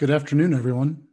Good 0.00 0.10
afternoon, 0.10 0.54
everyone, 0.54 1.06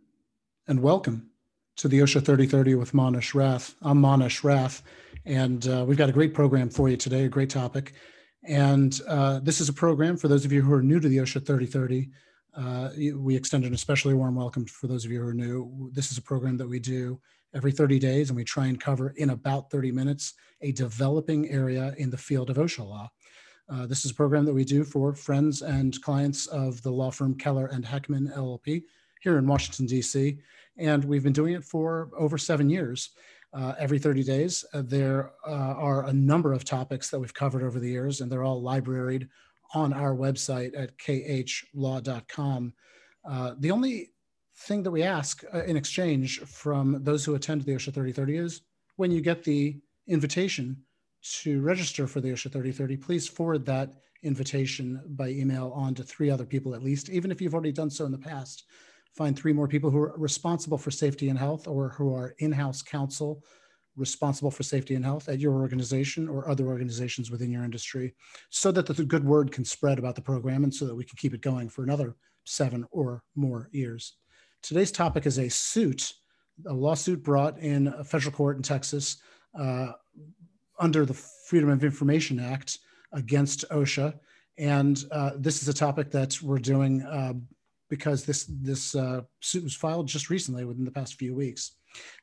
and 0.66 0.82
welcome 0.82 1.30
to 1.76 1.90
the 1.90 2.00
OSHA 2.00 2.24
3030 2.24 2.76
with 2.76 2.94
Manesh 2.94 3.36
Rath. 3.36 3.76
I'm 3.82 4.02
Manesh 4.02 4.46
Rath, 4.46 4.82
and 5.26 5.68
uh, 5.68 5.84
we've 5.86 5.98
got 5.98 6.08
a 6.08 6.14
great 6.14 6.34
program 6.34 6.70
for 6.70 6.88
you 6.88 6.96
today, 6.96 7.26
a 7.26 7.28
great 7.28 7.50
topic. 7.50 7.96
And 8.46 8.98
uh, 9.06 9.42
this 9.44 9.60
is 9.60 9.68
a 9.68 9.74
program 9.74 10.16
for 10.16 10.30
those 10.30 10.46
of 10.46 10.54
you 10.54 10.62
who 10.62 10.72
are 10.72 10.82
new 10.82 11.02
to 11.02 11.10
the 11.10 11.18
OSHA 11.18 11.46
3030. 11.46 12.10
Uh, 12.56 12.92
we 13.18 13.36
extend 13.36 13.66
an 13.66 13.74
especially 13.74 14.14
warm 14.14 14.36
welcome 14.36 14.66
for 14.66 14.88
those 14.88 15.04
of 15.04 15.12
you 15.12 15.20
who 15.20 15.28
are 15.28 15.34
new. 15.34 15.92
This 15.94 16.10
is 16.10 16.18
a 16.18 16.22
program 16.22 16.56
that 16.56 16.70
we 16.70 16.80
do 16.80 17.20
every 17.54 17.74
30 17.74 18.00
days, 18.00 18.30
and 18.30 18.38
we 18.38 18.46
try 18.46 18.68
and 18.68 18.80
cover 18.80 19.10
in 19.18 19.32
about 19.32 19.70
30 19.70 19.92
minutes 19.92 20.34
a 20.62 20.72
developing 20.72 21.50
area 21.50 21.94
in 21.98 22.10
the 22.10 22.18
field 22.18 22.50
of 22.50 22.56
OSHA 22.56 22.88
law. 22.88 23.12
Uh, 23.70 23.86
this 23.86 24.06
is 24.06 24.12
a 24.12 24.16
program 24.16 24.46
that 24.46 24.54
we 24.54 24.64
do 24.64 24.84
for 24.84 25.14
friends 25.14 25.62
and 25.62 26.02
clients 26.02 26.48
of 26.48 26.82
the 26.84 26.92
law 26.92 27.12
firm 27.12 27.36
Keller 27.36 27.68
and 27.68 27.84
Heckman 27.84 28.34
LLP 28.36 28.84
here 29.22 29.38
in 29.38 29.46
Washington, 29.46 29.86
D.C. 29.86 30.38
And 30.78 31.04
we've 31.04 31.24
been 31.24 31.34
doing 31.34 31.54
it 31.54 31.64
for 31.64 32.10
over 32.18 32.38
seven 32.38 32.70
years. 32.70 33.10
Uh, 33.54 33.74
every 33.80 33.98
30 33.98 34.24
days, 34.24 34.64
uh, 34.74 34.84
there 34.86 35.32
uh, 35.48 35.52
are 35.52 36.06
a 36.06 36.14
number 36.14 36.54
of 36.54 36.64
topics 36.64 37.10
that 37.10 37.20
we've 37.20 37.34
covered 37.34 37.64
over 37.64 37.80
the 37.80 37.90
years, 37.90 38.22
and 38.22 38.32
they're 38.32 38.44
all 38.44 38.62
libraried 38.62 39.28
on 39.74 39.94
our 39.94 40.16
website 40.16 40.78
at 40.78 40.98
khlaw.com. 40.98 42.74
Uh, 43.28 43.54
the 43.60 43.72
only 43.72 44.12
thing 44.60 44.84
that 44.84 44.92
we 44.92 45.04
ask 45.04 45.44
in 45.66 45.76
exchange 45.76 46.40
from 46.42 47.04
those 47.04 47.24
who 47.26 47.36
attend 47.36 47.62
the 47.62 47.74
OSHA 47.74 47.94
3030 47.94 48.38
is 48.38 48.62
when 48.96 49.12
you 49.12 49.22
get 49.22 49.44
the 49.44 49.78
invitation 50.08 50.78
to 51.42 51.62
register 51.62 52.08
for 52.08 52.22
the 52.22 52.30
OSHA 52.30 52.52
3030, 52.52 52.98
please 52.98 53.28
forward 53.28 53.66
that 53.66 53.94
invitation 54.24 55.02
by 55.10 55.30
email 55.30 55.72
on 55.76 55.94
to 55.96 56.04
three 56.04 56.30
other 56.30 56.46
people 56.46 56.74
at 56.74 56.84
least, 56.84 57.10
even 57.10 57.32
if 57.32 57.42
you've 57.42 57.54
already 57.54 57.72
done 57.72 57.90
so 57.90 58.06
in 58.06 58.12
the 58.12 58.18
past. 58.18 58.66
Find 59.16 59.38
three 59.38 59.54
more 59.54 59.68
people 59.68 59.90
who 59.90 60.00
are 60.00 60.14
responsible 60.18 60.78
for 60.78 60.92
safety 60.92 61.30
and 61.30 61.40
health 61.40 61.68
or 61.68 61.90
who 61.90 62.14
are 62.14 62.36
in 62.40 62.52
house 62.52 62.82
counsel 62.82 63.44
responsible 63.96 64.52
for 64.52 64.64
safety 64.64 64.94
and 64.94 65.04
health 65.04 65.28
at 65.28 65.40
your 65.40 65.54
organization 65.54 66.30
or 66.30 66.48
other 66.48 66.68
organizations 66.68 67.32
within 67.32 67.52
your 67.52 67.64
industry 67.64 68.14
so 68.52 68.72
that 68.72 68.86
the 68.86 69.04
good 69.04 69.26
word 69.26 69.52
can 69.52 69.66
spread 69.66 69.98
about 69.98 70.16
the 70.16 70.22
program 70.22 70.64
and 70.64 70.74
so 70.74 70.86
that 70.86 70.96
we 70.96 71.04
can 71.04 71.18
keep 71.18 71.34
it 71.34 71.42
going 71.42 71.68
for 71.68 71.84
another 71.84 72.16
seven 72.46 72.86
or 72.92 73.24
more 73.36 73.70
years. 73.72 74.14
Today's 74.62 74.92
topic 74.92 75.26
is 75.26 75.40
a 75.40 75.50
suit, 75.50 76.14
a 76.68 76.74
lawsuit 76.74 77.24
brought 77.24 77.58
in 77.58 77.88
a 77.88 78.04
federal 78.04 78.32
court 78.32 78.58
in 78.58 78.64
Texas 78.64 79.18
uh, 79.58 79.94
under 80.80 81.06
the 81.06 81.14
Freedom 81.14 81.70
of 81.70 81.84
Information 81.84 82.40
Act 82.40 82.80
against 83.14 83.66
OSHA. 83.70 84.20
And 84.58 85.04
uh, 85.12 85.32
this 85.38 85.62
is 85.62 85.68
a 85.68 85.74
topic 85.74 86.12
that 86.12 86.42
we're 86.42 86.60
doing 86.60 87.04
uh, 87.04 87.34
because 87.90 88.26
this, 88.26 88.46
this 88.46 88.96
uh, 88.96 89.22
suit 89.40 89.64
was 89.64 89.76
filed 89.76 90.08
just 90.08 90.30
recently 90.30 90.66
within 90.66 90.86
the 90.86 90.92
past 90.92 91.16
few 91.16 91.34
weeks. 91.34 91.74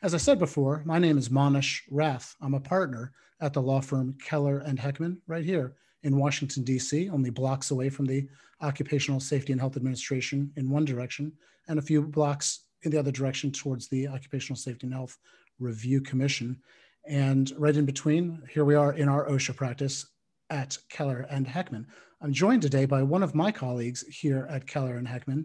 As 0.03 0.15
I 0.15 0.19
said 0.19 0.39
before, 0.39 0.83
my 0.85 0.99
name 0.99 1.19
is 1.19 1.29
Manesh 1.29 1.81
Rath. 1.91 2.35
I'm 2.41 2.55
a 2.55 2.61
partner 2.61 3.13
at 3.41 3.53
the 3.53 3.63
law 3.63 3.81
firm 3.81 4.17
Keller 4.23 4.59
and 4.59 4.79
Heckman 4.79 5.19
right 5.27 5.45
here 5.45 5.77
in 6.03 6.19
Washington, 6.19 6.65
D.C., 6.65 7.09
only 7.09 7.31
blocks 7.31 7.71
away 7.71 7.89
from 7.89 8.05
the 8.05 8.29
Occupational 8.61 9.21
Safety 9.21 9.53
and 9.53 9.61
Health 9.61 9.77
Administration 9.77 10.53
in 10.57 10.71
one 10.71 10.85
direction 10.85 11.33
and 11.69 11.79
a 11.79 11.83
few 11.83 12.03
blocks 12.03 12.67
in 12.83 12.91
the 12.91 12.99
other 12.99 13.11
direction 13.11 13.51
towards 13.51 13.89
the 13.89 14.07
Occupational 14.07 14.57
Safety 14.57 14.87
and 14.87 14.95
Health 14.95 15.19
Review 15.59 16.01
Commission. 16.01 16.61
And 17.07 17.53
right 17.59 17.77
in 17.77 17.85
between, 17.85 18.43
here 18.51 18.65
we 18.65 18.75
are 18.75 18.95
in 18.95 19.09
our 19.09 19.29
OSHA 19.29 19.57
practice 19.57 20.07
at 20.49 20.79
Keller 20.89 21.27
and 21.29 21.47
Heckman. 21.47 21.87
I'm 22.23 22.33
joined 22.33 22.63
today 22.63 22.87
by 22.87 23.03
one 23.03 23.23
of 23.23 23.35
my 23.35 23.53
colleagues 23.53 24.03
here 24.07 24.47
at 24.49 24.67
Keller 24.67 24.97
and 24.97 25.07
Heckman, 25.07 25.45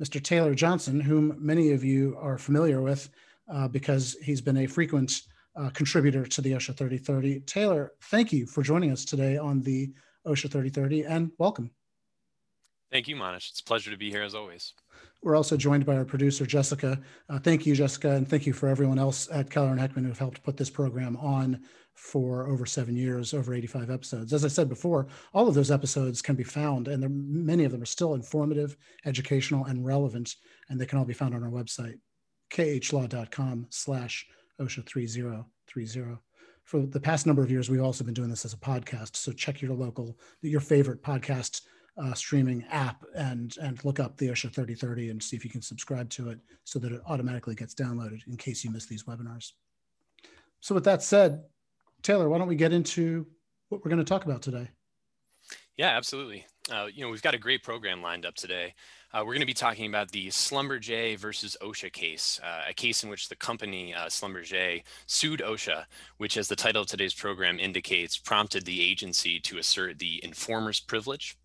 Mr. 0.00 0.22
Taylor 0.22 0.54
Johnson, 0.54 1.00
whom 1.00 1.34
many 1.38 1.72
of 1.72 1.82
you 1.82 2.16
are 2.20 2.36
familiar 2.36 2.82
with 2.82 3.08
uh, 3.50 3.68
because 3.68 4.16
he's 4.22 4.42
been 4.42 4.58
a 4.58 4.66
frequent 4.66 5.22
uh, 5.56 5.70
contributor 5.70 6.26
to 6.26 6.42
the 6.42 6.52
OSHA 6.52 6.76
3030. 6.76 7.40
Taylor, 7.40 7.92
thank 8.10 8.32
you 8.32 8.46
for 8.46 8.62
joining 8.62 8.92
us 8.92 9.04
today 9.04 9.38
on 9.38 9.62
the 9.62 9.92
OSHA 10.26 10.50
3030 10.50 11.04
and 11.04 11.30
welcome. 11.38 11.70
Thank 12.92 13.08
you, 13.08 13.16
Manesh. 13.16 13.48
It's 13.48 13.60
a 13.60 13.64
pleasure 13.64 13.90
to 13.90 13.96
be 13.96 14.10
here 14.10 14.22
as 14.22 14.34
always. 14.34 14.74
We're 15.22 15.34
also 15.34 15.56
joined 15.56 15.86
by 15.86 15.96
our 15.96 16.04
producer, 16.04 16.44
Jessica. 16.44 17.00
Uh, 17.30 17.38
thank 17.38 17.64
you, 17.64 17.74
Jessica, 17.74 18.10
and 18.10 18.28
thank 18.28 18.46
you 18.46 18.52
for 18.52 18.68
everyone 18.68 18.98
else 18.98 19.30
at 19.32 19.48
Keller 19.48 19.70
and 19.70 19.80
Heckman 19.80 20.04
who've 20.04 20.18
helped 20.18 20.42
put 20.42 20.58
this 20.58 20.68
program 20.68 21.16
on 21.16 21.62
for 21.94 22.46
over 22.48 22.66
seven 22.66 22.94
years, 22.94 23.32
over 23.32 23.54
85 23.54 23.90
episodes. 23.90 24.32
As 24.34 24.44
I 24.44 24.48
said 24.48 24.68
before, 24.68 25.06
all 25.32 25.48
of 25.48 25.54
those 25.54 25.70
episodes 25.70 26.20
can 26.20 26.36
be 26.36 26.44
found, 26.44 26.86
and 26.86 27.08
many 27.30 27.64
of 27.64 27.72
them 27.72 27.82
are 27.82 27.86
still 27.86 28.14
informative, 28.14 28.76
educational, 29.06 29.64
and 29.64 29.86
relevant, 29.86 30.34
and 30.68 30.78
they 30.78 30.86
can 30.86 30.98
all 30.98 31.06
be 31.06 31.14
found 31.14 31.34
on 31.34 31.42
our 31.42 31.50
website, 31.50 31.98
khlaw.com 32.50 33.68
slash 33.70 34.26
OSHA 34.60 34.86
3030. 34.86 36.18
For 36.64 36.80
the 36.84 37.00
past 37.00 37.26
number 37.26 37.42
of 37.42 37.50
years, 37.50 37.70
we've 37.70 37.82
also 37.82 38.04
been 38.04 38.12
doing 38.12 38.30
this 38.30 38.44
as 38.44 38.52
a 38.52 38.58
podcast, 38.58 39.16
so 39.16 39.32
check 39.32 39.62
your 39.62 39.72
local, 39.72 40.18
your 40.42 40.60
favorite 40.60 41.02
podcast 41.02 41.62
uh, 41.98 42.14
streaming 42.14 42.64
app 42.70 43.04
and 43.14 43.56
and 43.60 43.84
look 43.84 44.00
up 44.00 44.16
the 44.16 44.28
OSHA 44.28 44.52
3030 44.52 45.10
and 45.10 45.22
see 45.22 45.36
if 45.36 45.44
you 45.44 45.50
can 45.50 45.62
subscribe 45.62 46.08
to 46.10 46.30
it 46.30 46.38
so 46.64 46.78
that 46.78 46.92
it 46.92 47.02
automatically 47.06 47.54
gets 47.54 47.74
downloaded 47.74 48.26
in 48.26 48.36
case 48.36 48.64
you 48.64 48.70
miss 48.70 48.86
these 48.86 49.04
webinars. 49.04 49.52
So 50.60 50.74
with 50.74 50.84
that 50.84 51.02
said, 51.02 51.42
Taylor, 52.02 52.28
why 52.28 52.38
don't 52.38 52.48
we 52.48 52.56
get 52.56 52.72
into 52.72 53.26
what 53.68 53.84
we're 53.84 53.90
going 53.90 54.04
to 54.04 54.08
talk 54.08 54.24
about 54.24 54.42
today? 54.42 54.68
Yeah, 55.76 55.88
absolutely. 55.96 56.46
Uh, 56.70 56.86
you 56.92 57.02
know, 57.02 57.10
we've 57.10 57.22
got 57.22 57.34
a 57.34 57.38
great 57.38 57.62
program 57.62 58.02
lined 58.02 58.24
up 58.24 58.34
today. 58.34 58.74
Uh, 59.12 59.18
we're 59.20 59.32
going 59.32 59.40
to 59.40 59.46
be 59.46 59.54
talking 59.54 59.86
about 59.86 60.10
the 60.10 60.28
Schlumberger 60.28 61.18
versus 61.18 61.56
OSHA 61.60 61.92
case, 61.92 62.40
uh, 62.42 62.62
a 62.68 62.72
case 62.72 63.02
in 63.02 63.10
which 63.10 63.28
the 63.28 63.36
company 63.36 63.92
uh, 63.92 64.08
sued 64.08 65.40
OSHA, 65.40 65.84
which, 66.18 66.36
as 66.36 66.48
the 66.48 66.56
title 66.56 66.82
of 66.82 66.88
today's 66.88 67.14
program 67.14 67.58
indicates, 67.58 68.16
prompted 68.16 68.64
the 68.64 68.80
agency 68.80 69.40
to 69.40 69.58
assert 69.58 69.98
the 69.98 70.22
informer's 70.22 70.78
privilege 70.78 71.36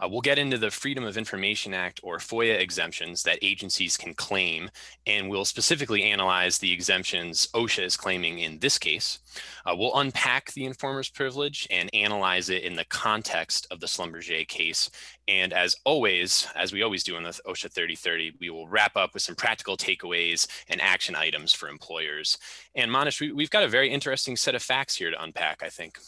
uh, 0.00 0.08
we'll 0.08 0.20
get 0.20 0.38
into 0.38 0.58
the 0.58 0.70
Freedom 0.70 1.04
of 1.04 1.16
Information 1.16 1.74
Act 1.74 2.00
or 2.02 2.18
FOIA 2.18 2.58
exemptions 2.58 3.22
that 3.24 3.38
agencies 3.42 3.96
can 3.96 4.14
claim, 4.14 4.70
and 5.06 5.28
we'll 5.28 5.44
specifically 5.44 6.02
analyze 6.04 6.58
the 6.58 6.72
exemptions 6.72 7.48
OSHA 7.54 7.84
is 7.84 7.96
claiming 7.96 8.38
in 8.38 8.58
this 8.58 8.78
case. 8.78 9.18
Uh, 9.66 9.74
we'll 9.76 9.96
unpack 9.96 10.52
the 10.52 10.64
informer's 10.64 11.10
privilege 11.10 11.66
and 11.70 11.90
analyze 11.94 12.48
it 12.50 12.62
in 12.62 12.74
the 12.74 12.84
context 12.86 13.66
of 13.70 13.80
the 13.80 13.86
Schlumberger 13.86 14.46
case. 14.48 14.90
And 15.28 15.52
as 15.52 15.76
always, 15.84 16.48
as 16.56 16.72
we 16.72 16.82
always 16.82 17.04
do 17.04 17.16
in 17.16 17.22
the 17.22 17.30
OSHA 17.46 17.72
3030, 17.72 18.32
we 18.40 18.50
will 18.50 18.68
wrap 18.68 18.96
up 18.96 19.14
with 19.14 19.22
some 19.22 19.36
practical 19.36 19.76
takeaways 19.76 20.46
and 20.68 20.80
action 20.80 21.14
items 21.14 21.52
for 21.52 21.68
employers. 21.68 22.38
And 22.74 22.90
Manesh, 22.90 23.20
we, 23.20 23.32
we've 23.32 23.50
got 23.50 23.62
a 23.62 23.68
very 23.68 23.90
interesting 23.90 24.36
set 24.36 24.54
of 24.54 24.62
facts 24.62 24.96
here 24.96 25.10
to 25.10 25.22
unpack, 25.22 25.62
I 25.62 25.68
think. 25.68 25.98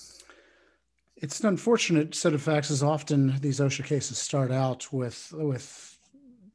It's 1.17 1.41
an 1.41 1.49
unfortunate 1.49 2.15
set 2.15 2.35
of 2.35 2.43
facts, 2.43 2.71
as 2.71 2.83
often 2.83 3.39
these 3.41 3.61
OSHA 3.61 3.85
cases 3.85 4.19
start 4.19 4.51
out 4.51 4.93
with 4.93 5.33
with 5.37 5.99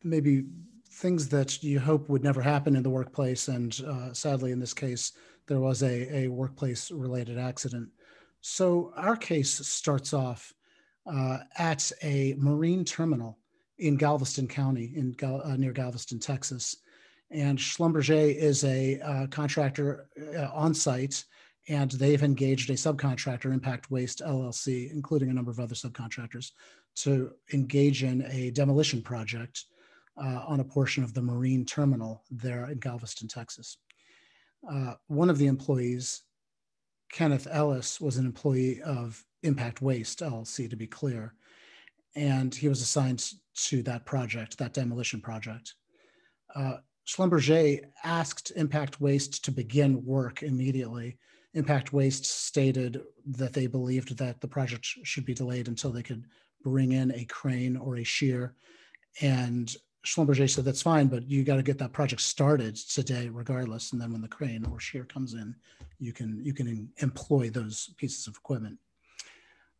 maybe 0.03 0.45
things 0.91 1.29
that 1.29 1.63
you 1.63 1.79
hope 1.79 2.09
would 2.09 2.23
never 2.23 2.41
happen 2.41 2.75
in 2.75 2.83
the 2.83 2.89
workplace, 2.89 3.47
and 3.47 3.79
uh, 3.87 4.13
sadly, 4.13 4.51
in 4.51 4.59
this 4.59 4.73
case, 4.73 5.11
there 5.45 5.59
was 5.59 5.83
a, 5.83 6.25
a 6.25 6.27
workplace 6.27 6.91
related 6.91 7.37
accident. 7.37 7.89
So 8.41 8.93
our 8.95 9.15
case 9.15 9.51
starts 9.67 10.13
off 10.13 10.53
uh, 11.05 11.39
at 11.57 11.91
a 12.03 12.35
marine 12.37 12.83
terminal 12.83 13.37
in 13.77 13.95
Galveston 13.95 14.47
County, 14.47 14.91
in 14.95 15.15
uh, 15.23 15.55
near 15.55 15.71
Galveston, 15.71 16.19
Texas, 16.19 16.77
and 17.29 17.57
Schlumberger 17.57 18.35
is 18.35 18.63
a 18.63 18.99
uh, 19.01 19.27
contractor 19.27 20.07
uh, 20.35 20.49
on 20.53 20.73
site 20.73 21.23
and 21.69 21.91
they've 21.91 22.23
engaged 22.23 22.69
a 22.69 22.73
subcontractor, 22.73 23.51
Impact 23.51 23.91
Waste 23.91 24.21
LLC, 24.25 24.91
including 24.91 25.29
a 25.29 25.33
number 25.33 25.51
of 25.51 25.59
other 25.59 25.75
subcontractors, 25.75 26.51
to 26.97 27.31
engage 27.53 28.03
in 28.03 28.25
a 28.29 28.51
demolition 28.51 29.01
project 29.01 29.65
uh, 30.17 30.43
on 30.47 30.59
a 30.59 30.63
portion 30.63 31.03
of 31.03 31.13
the 31.13 31.21
marine 31.21 31.65
terminal 31.65 32.23
there 32.31 32.69
in 32.69 32.79
Galveston, 32.79 33.27
Texas. 33.27 33.77
Uh, 34.69 34.93
one 35.07 35.29
of 35.29 35.37
the 35.37 35.47
employees, 35.47 36.23
Kenneth 37.11 37.47
Ellis, 37.51 38.01
was 38.01 38.17
an 38.17 38.25
employee 38.25 38.81
of 38.81 39.23
Impact 39.43 39.81
Waste 39.81 40.19
LLC, 40.19 40.69
to 40.69 40.75
be 40.75 40.87
clear, 40.87 41.33
and 42.15 42.55
he 42.55 42.67
was 42.67 42.81
assigned 42.81 43.31
to 43.55 43.83
that 43.83 44.05
project, 44.05 44.57
that 44.57 44.73
demolition 44.73 45.21
project. 45.21 45.75
Uh, 46.55 46.77
Schlumberger 47.07 47.81
asked 48.03 48.51
Impact 48.55 48.99
Waste 48.99 49.45
to 49.45 49.51
begin 49.51 50.03
work 50.03 50.43
immediately 50.43 51.17
Impact 51.57 51.91
Waste 51.91 52.25
stated 52.25 53.01
that 53.25 53.53
they 53.53 53.67
believed 53.67 54.17
that 54.17 54.39
the 54.39 54.47
project 54.47 54.85
should 55.03 55.25
be 55.25 55.33
delayed 55.33 55.67
until 55.67 55.91
they 55.91 56.03
could 56.03 56.25
bring 56.63 56.91
in 56.91 57.11
a 57.13 57.25
crane 57.25 57.75
or 57.75 57.97
a 57.97 58.03
shear. 58.03 58.53
And 59.21 59.73
Schlumberger 60.05 60.49
said, 60.49 60.65
that's 60.65 60.81
fine, 60.81 61.07
but 61.07 61.27
you 61.27 61.43
got 61.43 61.55
to 61.55 61.63
get 61.63 61.79
that 61.79 61.93
project 61.93 62.21
started 62.21 62.75
today 62.75 63.29
regardless. 63.29 63.91
And 63.91 63.99
then 63.99 64.11
when 64.11 64.21
the 64.21 64.27
crane 64.27 64.65
or 64.71 64.79
shear 64.79 65.03
comes 65.03 65.33
in, 65.33 65.55
you 65.99 66.13
can, 66.13 66.39
you 66.43 66.53
can 66.53 66.89
employ 66.97 67.49
those 67.49 67.93
pieces 67.97 68.27
of 68.27 68.35
equipment. 68.35 68.77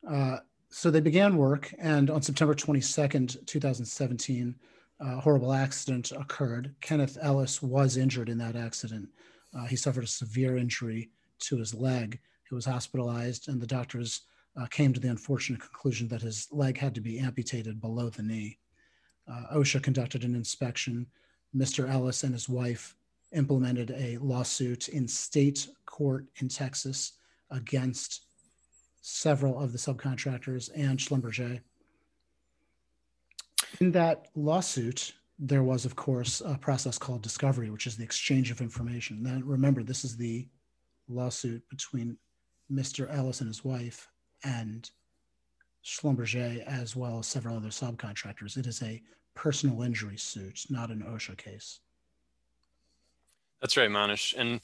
Uh, 0.10 0.38
so 0.70 0.90
they 0.90 1.00
began 1.00 1.38
work 1.38 1.74
and 1.80 2.10
on 2.10 2.22
September 2.22 2.56
22nd, 2.56 3.46
2017, 3.46 4.56
a 5.00 5.20
horrible 5.20 5.54
accident 5.54 6.12
occurred. 6.12 6.74
Kenneth 6.82 7.18
Ellis 7.22 7.62
was 7.62 7.98
injured 7.98 8.30
in 8.30 8.40
that 8.40 8.56
accident. 8.56 9.10
Uh, 9.58 9.66
he 9.66 9.76
suffered 9.76 10.04
a 10.04 10.08
severe 10.08 10.58
injury 10.58 11.12
to 11.40 11.58
his 11.58 11.74
leg. 11.74 12.20
He 12.48 12.56
was 12.56 12.66
hospitalized, 12.66 13.50
and 13.50 13.62
the 13.62 13.68
doctors 13.68 14.22
uh, 14.60 14.66
came 14.68 14.94
to 14.94 15.00
the 15.00 15.10
unfortunate 15.10 15.62
conclusion 15.62 16.08
that 16.08 16.22
his 16.22 16.48
leg 16.52 16.78
had 16.78 16.96
to 16.96 17.02
be 17.02 17.20
amputated 17.20 17.80
below 17.80 18.10
the 18.10 18.24
knee. 18.24 18.58
Uh, 19.30 19.56
OSHA 19.56 19.84
conducted 19.84 20.24
an 20.24 20.36
inspection. 20.36 21.06
Mr. 21.56 21.90
Ellis 21.90 22.24
and 22.24 22.34
his 22.34 22.50
wife 22.50 22.96
implemented 23.34 23.92
a 23.92 24.18
lawsuit 24.18 24.88
in 24.90 25.08
state 25.08 25.68
court 25.86 26.26
in 26.38 26.48
Texas 26.48 27.14
against 27.52 28.24
several 29.02 29.60
of 29.60 29.72
the 29.72 29.78
subcontractors 29.78 30.70
and 30.76 31.00
Schlumberger. 31.00 31.60
In 33.80 33.92
that 33.92 34.28
lawsuit, 34.36 35.14
there 35.40 35.64
was, 35.64 35.86
of 35.86 35.96
course, 35.96 36.42
a 36.42 36.58
process 36.58 36.98
called 36.98 37.22
discovery, 37.22 37.70
which 37.70 37.86
is 37.86 37.96
the 37.96 38.04
exchange 38.04 38.50
of 38.50 38.62
information. 38.62 39.24
Then 39.24 39.46
remember, 39.46 39.84
this 39.84 40.04
is 40.04 40.18
the 40.18 40.48
lawsuit 41.10 41.68
between 41.70 42.18
Mr. 42.72 43.14
Ellis 43.14 43.42
and 43.42 43.48
his 43.48 43.64
wife 43.64 44.08
and 44.44 44.90
Schlumberger, 45.84 46.64
as 46.66 46.96
well 46.96 47.20
as 47.20 47.28
several 47.28 47.56
other 47.56 47.70
subcontractors. 47.70 48.58
It 48.58 48.68
is 48.68 48.84
a 48.84 49.02
personal 49.36 49.84
injury 49.84 50.18
suit, 50.18 50.66
not 50.70 50.90
an 50.90 51.04
OSHA 51.08 51.38
case. 51.38 51.80
That's 53.62 53.76
right, 53.76 53.90
Manesh. 53.90 54.36
And 54.38 54.60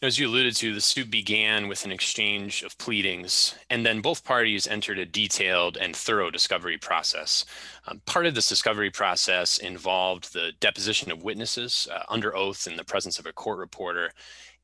as 0.00 0.18
you 0.18 0.26
alluded 0.26 0.56
to, 0.56 0.72
the 0.72 0.80
suit 0.80 1.10
began 1.10 1.68
with 1.68 1.84
an 1.84 1.92
exchange 1.92 2.62
of 2.62 2.78
pleadings, 2.78 3.54
and 3.68 3.84
then 3.84 4.00
both 4.00 4.24
parties 4.24 4.66
entered 4.66 4.98
a 4.98 5.04
detailed 5.04 5.76
and 5.76 5.94
thorough 5.94 6.30
discovery 6.30 6.78
process. 6.78 7.44
Um, 7.86 8.00
part 8.06 8.24
of 8.24 8.34
this 8.34 8.48
discovery 8.48 8.90
process 8.90 9.58
involved 9.58 10.32
the 10.32 10.52
deposition 10.58 11.10
of 11.10 11.22
witnesses 11.22 11.86
uh, 11.92 12.02
under 12.08 12.34
oath 12.34 12.66
in 12.66 12.76
the 12.76 12.84
presence 12.84 13.18
of 13.18 13.26
a 13.26 13.32
court 13.32 13.58
reporter. 13.58 14.10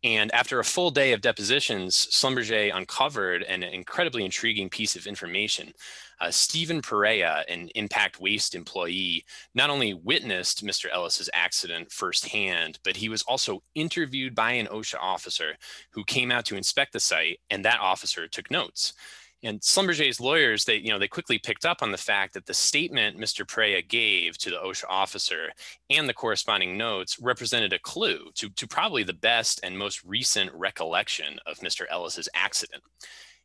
And 0.07 0.33
after 0.33 0.61
a 0.61 0.65
full 0.65 0.93
day 0.93 1.13
of 1.15 1.21
depositions, 1.21 2.07
Schlumberger 2.13 2.73
uncovered 2.73 3.43
an 3.43 3.65
incredibly 3.65 4.25
intriguing 4.25 4.71
piece 4.71 4.95
of 4.95 5.05
information 5.05 5.73
uh, 6.21 6.31
Stephen 6.31 6.81
Perea, 6.81 7.45
an 7.49 7.69
impact 7.75 8.21
waste 8.21 8.55
employee, 8.55 9.25
not 9.55 9.69
only 9.69 9.95
witnessed 9.95 10.65
Mr. 10.65 10.87
Ellis's 10.93 11.29
accident 11.35 11.91
firsthand, 11.91 12.79
but 12.85 12.97
he 12.97 13.09
was 13.09 13.23
also 13.23 13.63
interviewed 13.75 14.35
by 14.35 14.53
an 14.53 14.67
OSHA 14.69 14.99
officer 15.01 15.57
who 15.91 16.05
came 16.05 16.31
out 16.31 16.47
to 16.47 16.57
inspect 16.57 16.93
the 16.93 17.01
site, 17.01 17.41
and 17.51 17.65
that 17.65 17.81
officer 17.81 18.29
took 18.29 18.51
notes. 18.51 18.95
And 19.43 19.61
Schlumberger's 19.61 20.21
lawyers, 20.21 20.65
they, 20.65 20.77
you 20.77 20.89
know, 20.89 20.99
they 20.99 21.09
quickly 21.09 21.39
picked 21.39 21.67
up 21.67 21.83
on 21.83 21.93
the 21.93 21.99
fact 21.99 22.35
that 22.35 22.47
the 22.47 22.55
statement 22.55 23.19
Mr. 23.19 23.47
Perea 23.47 23.83
gave 23.83 24.39
to 24.39 24.51
the 24.51 24.57
OSHA 24.57 24.85
officer 24.89 25.51
and 25.91 26.09
the 26.09 26.15
corresponding 26.15 26.79
notes 26.79 27.19
represented 27.21 27.73
a 27.73 27.79
clue 27.79 28.31
to, 28.35 28.49
to 28.51 28.67
probably 28.67 29.03
the 29.03 29.13
best 29.13 29.61
and 29.63 29.79
most 29.79 30.03
recent 30.05 30.51
recollection 30.55 31.39
of 31.47 31.59
Mr. 31.59 31.85
Ellis's 31.91 32.29
accident. 32.35 32.83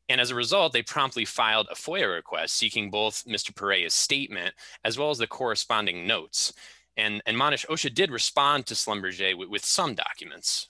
And 0.08 0.20
as 0.20 0.32
a 0.32 0.36
result, 0.36 0.74
they 0.74 0.82
promptly 0.82 1.26
filed 1.26 1.68
a 1.70 1.76
FOIA 1.76 2.14
request 2.14 2.56
seeking 2.56 2.90
both 2.90 3.24
Mr. 3.26 3.56
Perea's 3.56 3.94
statement 3.94 4.54
as 4.84 4.98
well 4.98 5.10
as 5.10 5.18
the 5.18 5.28
corresponding 5.28 6.08
notes. 6.08 6.54
And, 6.98 7.22
and 7.26 7.38
Manesh 7.38 7.66
OSHA 7.68 7.94
did 7.94 8.12
respond 8.12 8.66
to 8.66 8.74
Schlumberger 8.74 9.38
with, 9.38 9.50
with 9.50 9.66
some 9.66 9.94
documents. 9.94 10.68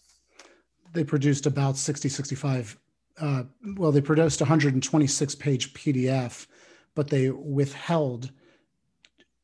They 0.93 1.03
produced 1.03 1.45
about 1.45 1.77
60, 1.77 2.09
65, 2.09 2.77
uh, 3.19 3.43
well, 3.77 3.91
they 3.91 4.01
produced 4.01 4.41
126 4.41 5.35
page 5.35 5.73
PDF, 5.73 6.47
but 6.95 7.09
they 7.09 7.29
withheld 7.29 8.31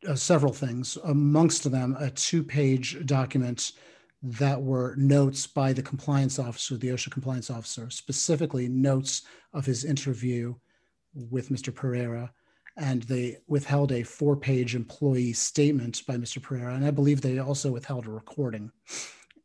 uh, 0.07 0.15
several 0.15 0.53
things, 0.53 0.97
amongst 1.03 1.69
them 1.69 1.95
a 1.99 2.09
two 2.09 2.43
page 2.43 3.05
document 3.05 3.73
that 4.23 4.61
were 4.61 4.95
notes 4.97 5.45
by 5.45 5.73
the 5.73 5.81
compliance 5.81 6.39
officer, 6.39 6.77
the 6.77 6.89
OSHA 6.89 7.11
compliance 7.11 7.49
officer, 7.49 7.89
specifically 7.89 8.67
notes 8.67 9.23
of 9.53 9.65
his 9.65 9.85
interview 9.85 10.55
with 11.13 11.49
Mr. 11.49 11.73
Pereira. 11.73 12.31
And 12.77 13.03
they 13.03 13.37
withheld 13.47 13.91
a 13.91 14.03
four 14.03 14.35
page 14.35 14.75
employee 14.75 15.33
statement 15.33 16.03
by 16.07 16.15
Mr. 16.15 16.41
Pereira. 16.41 16.75
And 16.75 16.85
I 16.85 16.91
believe 16.91 17.21
they 17.21 17.39
also 17.39 17.71
withheld 17.71 18.05
a 18.05 18.11
recording. 18.11 18.71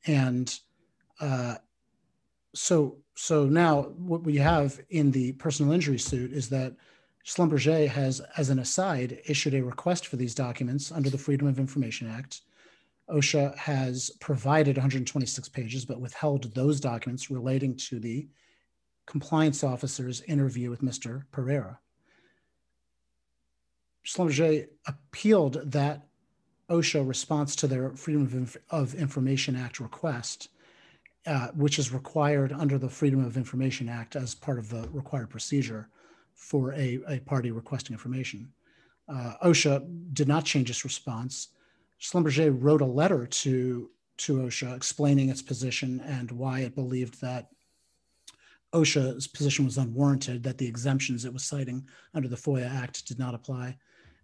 And 0.06 0.54
uh, 1.20 1.56
so, 2.54 2.98
so 3.14 3.44
now 3.44 3.82
what 3.96 4.22
we 4.22 4.36
have 4.36 4.80
in 4.90 5.10
the 5.10 5.32
personal 5.32 5.72
injury 5.72 5.98
suit 5.98 6.32
is 6.32 6.48
that 6.48 6.74
Schlumberger 7.24 7.88
has, 7.88 8.20
as 8.36 8.50
an 8.50 8.58
aside, 8.58 9.20
issued 9.26 9.54
a 9.54 9.62
request 9.62 10.08
for 10.08 10.16
these 10.16 10.34
documents 10.34 10.90
under 10.90 11.08
the 11.08 11.18
Freedom 11.18 11.46
of 11.46 11.58
Information 11.58 12.08
Act 12.10 12.42
OSHA 13.12 13.56
has 13.56 14.10
provided 14.20 14.76
126 14.76 15.48
pages, 15.50 15.84
but 15.84 16.00
withheld 16.00 16.54
those 16.54 16.80
documents 16.80 17.30
relating 17.30 17.76
to 17.76 17.98
the 17.98 18.26
compliance 19.06 19.64
officer's 19.64 20.22
interview 20.22 20.70
with 20.70 20.82
Mr. 20.82 21.24
Pereira. 21.32 21.78
Schlumberger 24.04 24.68
appealed 24.86 25.60
that 25.70 26.06
OSHA 26.70 27.06
response 27.06 27.54
to 27.56 27.66
their 27.66 27.90
Freedom 27.90 28.22
of, 28.22 28.34
Inf 28.34 28.56
of 28.70 28.94
Information 28.94 29.56
Act 29.56 29.80
request, 29.80 30.48
uh, 31.26 31.48
which 31.48 31.78
is 31.78 31.92
required 31.92 32.52
under 32.52 32.78
the 32.78 32.88
Freedom 32.88 33.24
of 33.24 33.36
Information 33.36 33.88
Act 33.88 34.16
as 34.16 34.34
part 34.34 34.58
of 34.58 34.68
the 34.68 34.88
required 34.92 35.30
procedure 35.30 35.88
for 36.34 36.72
a, 36.72 37.00
a 37.08 37.20
party 37.20 37.50
requesting 37.50 37.94
information. 37.94 38.50
Uh, 39.08 39.34
OSHA 39.44 40.14
did 40.14 40.28
not 40.28 40.44
change 40.44 40.70
its 40.70 40.84
response 40.84 41.48
Schlumberger 42.02 42.54
wrote 42.58 42.80
a 42.80 42.86
letter 42.86 43.26
to, 43.26 43.88
to 44.18 44.36
OSHA 44.38 44.74
explaining 44.74 45.28
its 45.28 45.40
position 45.40 46.00
and 46.00 46.30
why 46.32 46.60
it 46.60 46.74
believed 46.74 47.20
that 47.20 47.50
OSHA's 48.74 49.28
position 49.28 49.64
was 49.64 49.78
unwarranted, 49.78 50.42
that 50.42 50.58
the 50.58 50.66
exemptions 50.66 51.24
it 51.24 51.32
was 51.32 51.44
citing 51.44 51.86
under 52.12 52.26
the 52.26 52.36
FOIA 52.36 52.68
Act 52.68 53.06
did 53.06 53.20
not 53.20 53.34
apply. 53.34 53.76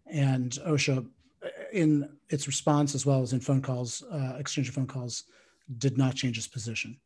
And 0.07 0.51
OSHA, 0.67 1.07
in 1.73 2.09
its 2.31 2.49
response, 2.49 2.97
as 2.97 3.07
well 3.07 3.23
as 3.23 3.33
in 3.33 3.41
phone 3.41 3.63
calls, 3.63 4.03
uh, 4.11 4.35
exchange 4.39 4.69
of 4.69 4.75
phone 4.75 4.87
calls, 4.87 5.25
did 5.77 5.99
not 5.99 6.15
change 6.15 6.39
its 6.39 6.49
position. 6.49 6.97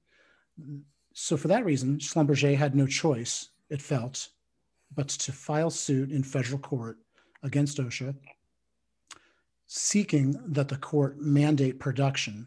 So, 1.14 1.36
for 1.36 1.48
that 1.48 1.64
reason, 1.64 1.98
Schlumberger 1.98 2.56
had 2.56 2.74
no 2.74 2.86
choice, 2.86 3.48
it 3.68 3.82
felt, 3.82 4.28
but 4.94 5.08
to 5.08 5.32
file 5.32 5.70
suit 5.70 6.10
in 6.10 6.22
federal 6.22 6.58
court 6.58 6.98
against 7.42 7.78
OSHA 7.78 8.14
seeking 9.74 10.38
that 10.48 10.68
the 10.68 10.76
court 10.76 11.18
mandate 11.18 11.80
production 11.80 12.46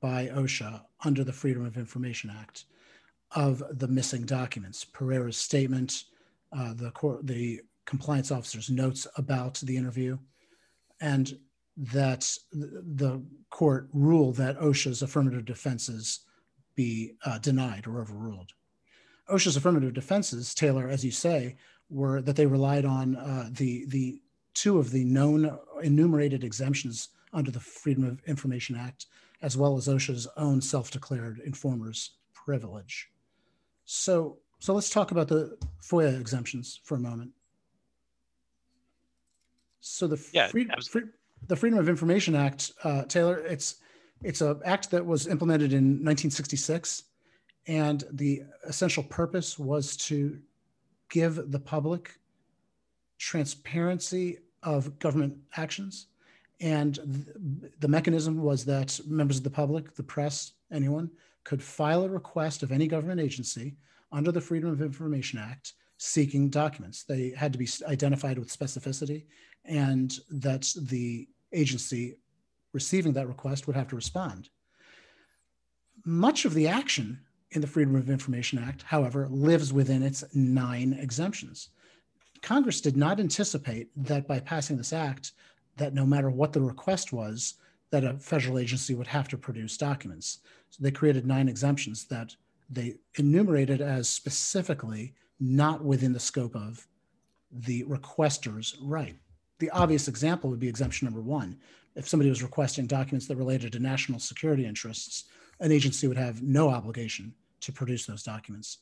by 0.00 0.28
OSHA 0.28 0.80
under 1.04 1.24
the 1.24 1.32
Freedom 1.32 1.66
of 1.66 1.76
Information 1.76 2.30
Act 2.30 2.66
of 3.32 3.64
the 3.80 3.88
missing 3.88 4.24
documents. 4.24 4.84
Pereira's 4.84 5.36
statement, 5.36 6.04
uh, 6.56 6.72
the 6.74 6.92
court, 6.92 7.26
the 7.26 7.60
compliance 7.84 8.30
officer's 8.30 8.70
notes 8.70 9.08
about 9.16 9.54
the 9.64 9.76
interview, 9.76 10.16
and 11.00 11.36
that 11.76 12.36
the 12.52 13.22
court 13.50 13.88
rule 13.92 14.32
that 14.32 14.58
OSHA's 14.58 15.02
affirmative 15.02 15.44
defenses 15.44 16.20
be 16.74 17.14
uh, 17.24 17.38
denied 17.38 17.86
or 17.86 18.00
overruled. 18.00 18.52
OSHA's 19.30 19.56
affirmative 19.56 19.94
defenses, 19.94 20.54
Taylor, 20.54 20.88
as 20.88 21.04
you 21.04 21.10
say, 21.10 21.56
were 21.88 22.20
that 22.22 22.36
they 22.36 22.46
relied 22.46 22.84
on 22.84 23.16
uh, 23.16 23.48
the 23.50 23.84
the 23.86 24.20
two 24.54 24.78
of 24.78 24.90
the 24.90 25.04
known 25.04 25.58
enumerated 25.82 26.44
exemptions 26.44 27.08
under 27.32 27.50
the 27.50 27.60
Freedom 27.60 28.04
of 28.04 28.22
Information 28.26 28.76
Act, 28.76 29.06
as 29.40 29.56
well 29.56 29.76
as 29.76 29.88
OSHA's 29.88 30.28
own 30.36 30.60
self-declared 30.60 31.40
informer's 31.44 32.10
privilege. 32.34 33.08
So, 33.84 34.38
so 34.58 34.74
let's 34.74 34.90
talk 34.90 35.10
about 35.10 35.28
the 35.28 35.56
FOIA 35.82 36.20
exemptions 36.20 36.80
for 36.84 36.96
a 36.96 37.00
moment. 37.00 37.30
So 39.80 40.06
the 40.06 40.22
yeah, 40.32 40.48
free, 40.48 40.68
free, 40.88 41.02
the 41.48 41.56
Freedom 41.56 41.78
of 41.78 41.88
Information 41.88 42.34
Act, 42.34 42.72
uh, 42.84 43.04
Taylor, 43.04 43.38
it's 43.38 43.76
it's 44.22 44.40
an 44.40 44.60
act 44.64 44.90
that 44.92 45.04
was 45.04 45.26
implemented 45.26 45.72
in 45.72 45.84
1966, 46.04 47.04
and 47.66 48.04
the 48.12 48.42
essential 48.64 49.02
purpose 49.02 49.58
was 49.58 49.96
to 49.96 50.38
give 51.10 51.50
the 51.50 51.58
public 51.58 52.18
transparency 53.18 54.38
of 54.62 54.98
government 55.00 55.36
actions. 55.56 56.06
And 56.60 56.94
th- 56.94 57.72
the 57.80 57.88
mechanism 57.88 58.40
was 58.40 58.64
that 58.66 59.00
members 59.06 59.38
of 59.38 59.44
the 59.44 59.50
public, 59.50 59.94
the 59.94 60.04
press, 60.04 60.52
anyone 60.70 61.10
could 61.44 61.62
file 61.62 62.04
a 62.04 62.08
request 62.08 62.62
of 62.62 62.70
any 62.70 62.86
government 62.86 63.20
agency 63.20 63.74
under 64.12 64.30
the 64.30 64.40
Freedom 64.40 64.70
of 64.70 64.80
Information 64.80 65.40
Act 65.40 65.72
seeking 65.98 66.48
documents. 66.48 67.04
They 67.04 67.30
had 67.30 67.52
to 67.52 67.58
be 67.58 67.68
identified 67.86 68.38
with 68.38 68.56
specificity, 68.56 69.24
and 69.64 70.18
that 70.30 70.72
the 70.76 71.28
agency 71.52 72.16
receiving 72.72 73.12
that 73.12 73.28
request 73.28 73.66
would 73.66 73.76
have 73.76 73.88
to 73.88 73.96
respond. 73.96 74.48
Much 76.04 76.44
of 76.44 76.54
the 76.54 76.66
action 76.66 77.20
in 77.52 77.60
the 77.60 77.66
Freedom 77.66 77.94
of 77.94 78.10
Information 78.10 78.58
Act, 78.58 78.82
however, 78.82 79.28
lives 79.30 79.72
within 79.72 80.02
its 80.02 80.24
nine 80.34 80.94
exemptions. 80.94 81.68
Congress 82.40 82.80
did 82.80 82.96
not 82.96 83.20
anticipate 83.20 83.90
that 83.96 84.26
by 84.26 84.40
passing 84.40 84.76
this 84.76 84.92
act, 84.92 85.32
that 85.76 85.94
no 85.94 86.04
matter 86.04 86.30
what 86.30 86.52
the 86.52 86.60
request 86.60 87.12
was, 87.12 87.54
that 87.90 88.04
a 88.04 88.18
federal 88.18 88.58
agency 88.58 88.94
would 88.94 89.06
have 89.06 89.28
to 89.28 89.36
produce 89.36 89.76
documents. 89.76 90.38
So 90.70 90.78
they 90.82 90.90
created 90.90 91.26
nine 91.26 91.48
exemptions 91.48 92.06
that 92.06 92.34
they 92.68 92.96
enumerated 93.18 93.80
as 93.80 94.08
specifically 94.08 95.14
not 95.38 95.84
within 95.84 96.12
the 96.12 96.20
scope 96.20 96.56
of 96.56 96.86
the 97.50 97.84
requester's 97.84 98.76
right. 98.80 99.16
The 99.62 99.70
obvious 99.70 100.08
example 100.08 100.50
would 100.50 100.58
be 100.58 100.66
exemption 100.66 101.04
number 101.04 101.20
one. 101.20 101.56
If 101.94 102.08
somebody 102.08 102.28
was 102.28 102.42
requesting 102.42 102.88
documents 102.88 103.28
that 103.28 103.36
related 103.36 103.70
to 103.72 103.78
national 103.78 104.18
security 104.18 104.66
interests, 104.66 105.26
an 105.60 105.70
agency 105.70 106.08
would 106.08 106.16
have 106.16 106.42
no 106.42 106.68
obligation 106.68 107.32
to 107.60 107.70
produce 107.70 108.04
those 108.04 108.24
documents. 108.24 108.78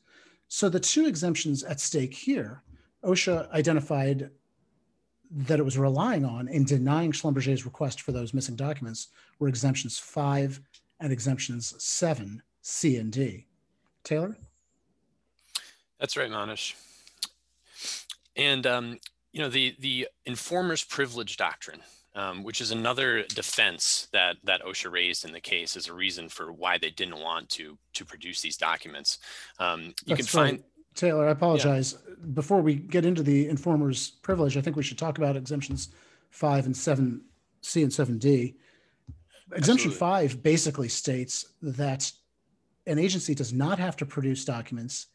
So 0.49 0.71
the 0.71 0.81
two 0.81 1.07
exemptions 1.07 1.63
at 1.65 1.81
stake 1.81 2.15
here, 2.15 2.63
OSHA 3.05 3.51
identified 3.53 4.31
that 5.31 5.59
it 5.59 5.65
was 5.65 5.77
relying 5.77 6.25
on 6.25 6.49
in 6.49 6.65
denying 6.65 7.13
Schlumberger's 7.13 7.67
request 7.67 8.01
for 8.01 8.13
those 8.13 8.33
missing 8.33 8.57
documents 8.57 9.09
were 9.39 9.49
exemptions 9.49 9.99
five 9.99 10.63
and 10.99 11.13
exemptions 11.13 11.75
seven, 11.77 12.41
C 12.63 12.97
and 12.97 13.13
D. 13.13 13.45
Taylor? 14.03 14.35
That's 15.99 16.17
right, 16.17 16.31
Manesh. 16.31 16.73
And 18.35 18.67
um, 18.67 18.99
you 19.33 19.41
know 19.41 19.49
the 19.49 19.75
the 19.79 20.09
informer's 20.27 20.85
privilege 20.85 21.37
doctrine, 21.37 21.81
um, 22.15 22.43
which 22.43 22.61
is 22.61 22.71
another 22.71 23.23
defense 23.25 24.09
that 24.13 24.37
that 24.45 24.63
OSHA 24.63 24.91
raised 24.91 25.25
in 25.25 25.33
the 25.33 25.41
case 25.41 25.77
as 25.77 25.89
a 25.89 25.93
reason 25.93 26.29
for 26.29 26.53
why 26.53 26.79
they 26.79 26.91
didn't 26.91 27.21
want 27.21 27.49
to 27.51 27.79
to 27.95 28.05
produce 28.05 28.41
these 28.41 28.57
documents. 28.57 29.19
Um, 29.59 29.95
you 30.05 30.17
That's 30.17 30.31
can 30.31 30.41
right. 30.41 30.51
find 30.51 30.65
Taylor, 30.95 31.29
I 31.29 31.31
apologize. 31.31 31.95
Before 32.35 32.61
we 32.61 32.75
get 32.75 33.05
into 33.05 33.23
the 33.23 33.49
informer's 33.49 34.11
privilege, 34.11 34.57
I 34.57 34.61
think 34.61 34.77
we 34.77 34.83
should 34.83 34.99
talk 34.99 35.19
about 35.19 35.37
exemptions 35.37 35.89
five 36.31 36.67
and 36.67 36.77
seven, 36.77 37.23
C 37.61 37.83
and 37.83 37.93
seven 37.93 38.19
D. 38.19 38.57
Exemption 39.53 39.91
Absolutely. 39.91 39.99
five 39.99 40.43
basically 40.43 40.89
states 40.89 41.55
that 41.63 42.11
an 42.87 42.99
agency 42.99 43.35
does 43.35 43.53
not 43.53 43.79
have 43.79 43.97
to 43.97 44.07
produce 44.07 44.45
documents 44.45 45.07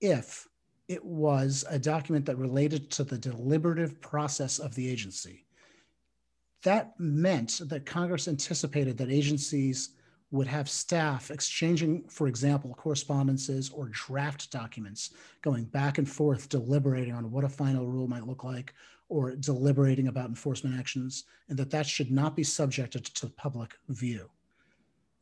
if 0.00 0.48
it 0.88 1.04
was 1.04 1.64
a 1.70 1.78
document 1.78 2.26
that 2.26 2.38
related 2.38 2.90
to 2.90 3.04
the 3.04 3.18
deliberative 3.18 4.00
process 4.00 4.58
of 4.58 4.74
the 4.74 4.88
agency. 4.88 5.46
That 6.64 6.98
meant 6.98 7.60
that 7.66 7.86
Congress 7.86 8.28
anticipated 8.28 8.96
that 8.98 9.10
agencies 9.10 9.90
would 10.30 10.46
have 10.46 10.68
staff 10.68 11.30
exchanging, 11.30 12.04
for 12.08 12.26
example, 12.26 12.74
correspondences 12.74 13.70
or 13.70 13.88
draft 13.88 14.50
documents, 14.50 15.10
going 15.42 15.64
back 15.64 15.98
and 15.98 16.08
forth, 16.08 16.48
deliberating 16.48 17.12
on 17.12 17.30
what 17.30 17.44
a 17.44 17.48
final 17.48 17.86
rule 17.86 18.08
might 18.08 18.26
look 18.26 18.42
like, 18.42 18.72
or 19.08 19.36
deliberating 19.36 20.08
about 20.08 20.30
enforcement 20.30 20.78
actions, 20.78 21.24
and 21.48 21.58
that 21.58 21.70
that 21.70 21.86
should 21.86 22.10
not 22.10 22.34
be 22.34 22.42
subjected 22.42 23.04
to 23.04 23.28
public 23.28 23.74
view. 23.90 24.30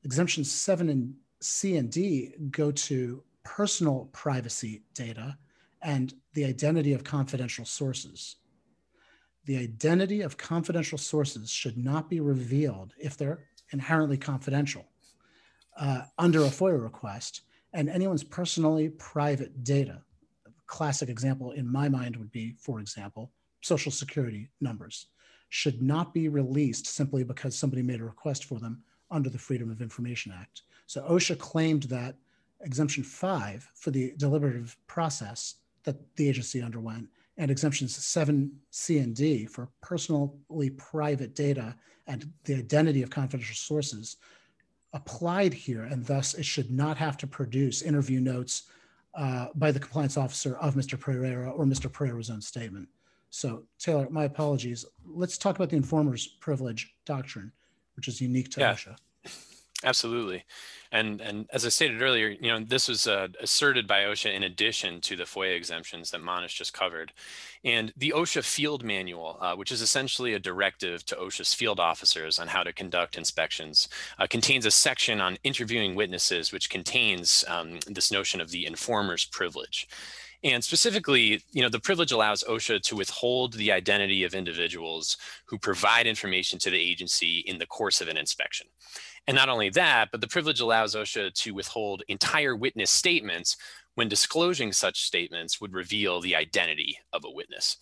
Exemptions 0.04 0.50
7 0.50 0.88
and 0.88 1.14
C 1.40 1.76
and 1.76 1.90
D 1.90 2.34
go 2.50 2.70
to 2.70 3.22
personal 3.42 4.08
privacy 4.12 4.82
data 4.94 5.36
and 5.82 6.14
the 6.34 6.44
identity 6.44 6.92
of 6.92 7.04
confidential 7.04 7.64
sources. 7.64 8.36
The 9.46 9.56
identity 9.56 10.20
of 10.20 10.36
confidential 10.36 10.98
sources 10.98 11.50
should 11.50 11.78
not 11.78 12.10
be 12.10 12.20
revealed 12.20 12.94
if 12.98 13.16
they're 13.16 13.44
inherently 13.72 14.18
confidential 14.18 14.86
uh, 15.78 16.02
under 16.18 16.40
a 16.42 16.48
FOIA 16.48 16.82
request, 16.82 17.42
and 17.72 17.88
anyone's 17.88 18.24
personally 18.24 18.90
private 18.90 19.64
data. 19.64 20.02
A 20.46 20.50
classic 20.66 21.08
example 21.08 21.52
in 21.52 21.70
my 21.70 21.88
mind 21.88 22.16
would 22.16 22.30
be, 22.30 22.54
for 22.58 22.80
example, 22.80 23.32
social 23.62 23.92
security 23.92 24.50
numbers 24.60 25.06
should 25.48 25.82
not 25.82 26.14
be 26.14 26.28
released 26.28 26.86
simply 26.86 27.24
because 27.24 27.56
somebody 27.56 27.82
made 27.82 28.00
a 28.00 28.04
request 28.04 28.44
for 28.44 28.58
them 28.58 28.82
under 29.10 29.28
the 29.28 29.38
Freedom 29.38 29.70
of 29.70 29.82
Information 29.82 30.32
Act. 30.38 30.62
So 30.86 31.02
OSHA 31.02 31.38
claimed 31.38 31.84
that 31.84 32.16
exemption 32.62 33.02
five 33.02 33.68
for 33.74 33.90
the 33.90 34.12
deliberative 34.16 34.76
process 34.86 35.56
that 35.84 35.96
the 36.16 36.28
agency 36.28 36.62
underwent 36.62 37.08
and 37.36 37.50
exemptions 37.50 37.96
7C 37.96 39.02
and 39.02 39.14
D 39.14 39.46
for 39.46 39.68
personally 39.80 40.70
private 40.70 41.34
data 41.34 41.74
and 42.06 42.30
the 42.44 42.54
identity 42.54 43.02
of 43.02 43.10
confidential 43.10 43.54
sources 43.54 44.16
applied 44.92 45.54
here, 45.54 45.84
and 45.84 46.04
thus 46.04 46.34
it 46.34 46.44
should 46.44 46.70
not 46.70 46.96
have 46.96 47.16
to 47.18 47.26
produce 47.26 47.82
interview 47.82 48.20
notes 48.20 48.64
uh, 49.14 49.46
by 49.54 49.70
the 49.70 49.78
compliance 49.78 50.16
officer 50.16 50.56
of 50.58 50.74
Mr. 50.74 50.98
Pereira 50.98 51.50
or 51.50 51.64
Mr. 51.64 51.92
Pereira's 51.92 52.30
own 52.30 52.40
statement. 52.40 52.88
So, 53.30 53.64
Taylor, 53.78 54.08
my 54.10 54.24
apologies. 54.24 54.84
Let's 55.06 55.38
talk 55.38 55.56
about 55.56 55.70
the 55.70 55.76
informer's 55.76 56.26
privilege 56.26 56.94
doctrine, 57.04 57.52
which 57.94 58.08
is 58.08 58.20
unique 58.20 58.50
to 58.50 58.60
Yeah. 58.60 58.74
OSHA. 58.74 58.96
Absolutely, 59.82 60.44
and 60.92 61.22
and 61.22 61.48
as 61.54 61.64
I 61.64 61.70
stated 61.70 62.02
earlier, 62.02 62.28
you 62.28 62.50
know 62.50 62.60
this 62.60 62.86
was 62.86 63.06
uh, 63.06 63.28
asserted 63.40 63.86
by 63.86 64.02
OSHA 64.02 64.34
in 64.34 64.42
addition 64.42 65.00
to 65.00 65.16
the 65.16 65.24
FOIA 65.24 65.56
exemptions 65.56 66.10
that 66.10 66.20
Manesh 66.20 66.54
just 66.54 66.74
covered, 66.74 67.12
and 67.64 67.90
the 67.96 68.12
OSHA 68.14 68.44
Field 68.44 68.84
Manual, 68.84 69.38
uh, 69.40 69.56
which 69.56 69.72
is 69.72 69.80
essentially 69.80 70.34
a 70.34 70.38
directive 70.38 71.06
to 71.06 71.16
OSHA's 71.16 71.54
field 71.54 71.80
officers 71.80 72.38
on 72.38 72.48
how 72.48 72.62
to 72.62 72.74
conduct 72.74 73.16
inspections, 73.16 73.88
uh, 74.18 74.26
contains 74.26 74.66
a 74.66 74.70
section 74.70 75.18
on 75.18 75.38
interviewing 75.44 75.94
witnesses, 75.94 76.52
which 76.52 76.68
contains 76.68 77.42
um, 77.48 77.78
this 77.86 78.12
notion 78.12 78.38
of 78.38 78.50
the 78.50 78.66
informer's 78.66 79.24
privilege. 79.24 79.88
And 80.42 80.64
specifically, 80.64 81.42
you 81.52 81.62
know, 81.62 81.68
the 81.68 81.80
privilege 81.80 82.12
allows 82.12 82.44
OSHA 82.44 82.80
to 82.82 82.96
withhold 82.96 83.52
the 83.52 83.72
identity 83.72 84.24
of 84.24 84.34
individuals 84.34 85.18
who 85.44 85.58
provide 85.58 86.06
information 86.06 86.58
to 86.60 86.70
the 86.70 86.80
agency 86.80 87.40
in 87.40 87.58
the 87.58 87.66
course 87.66 88.00
of 88.00 88.08
an 88.08 88.16
inspection. 88.16 88.66
And 89.26 89.36
not 89.36 89.48
only 89.48 89.70
that, 89.70 90.08
but 90.10 90.20
the 90.20 90.28
privilege 90.28 90.60
allows 90.60 90.94
OSHA 90.94 91.34
to 91.34 91.54
withhold 91.54 92.02
entire 92.08 92.56
witness 92.56 92.90
statements 92.90 93.56
when 93.94 94.08
disclosing 94.08 94.72
such 94.72 95.02
statements 95.02 95.60
would 95.60 95.74
reveal 95.74 96.20
the 96.20 96.36
identity 96.36 96.98
of 97.12 97.24
a 97.24 97.30
witness. 97.30 97.76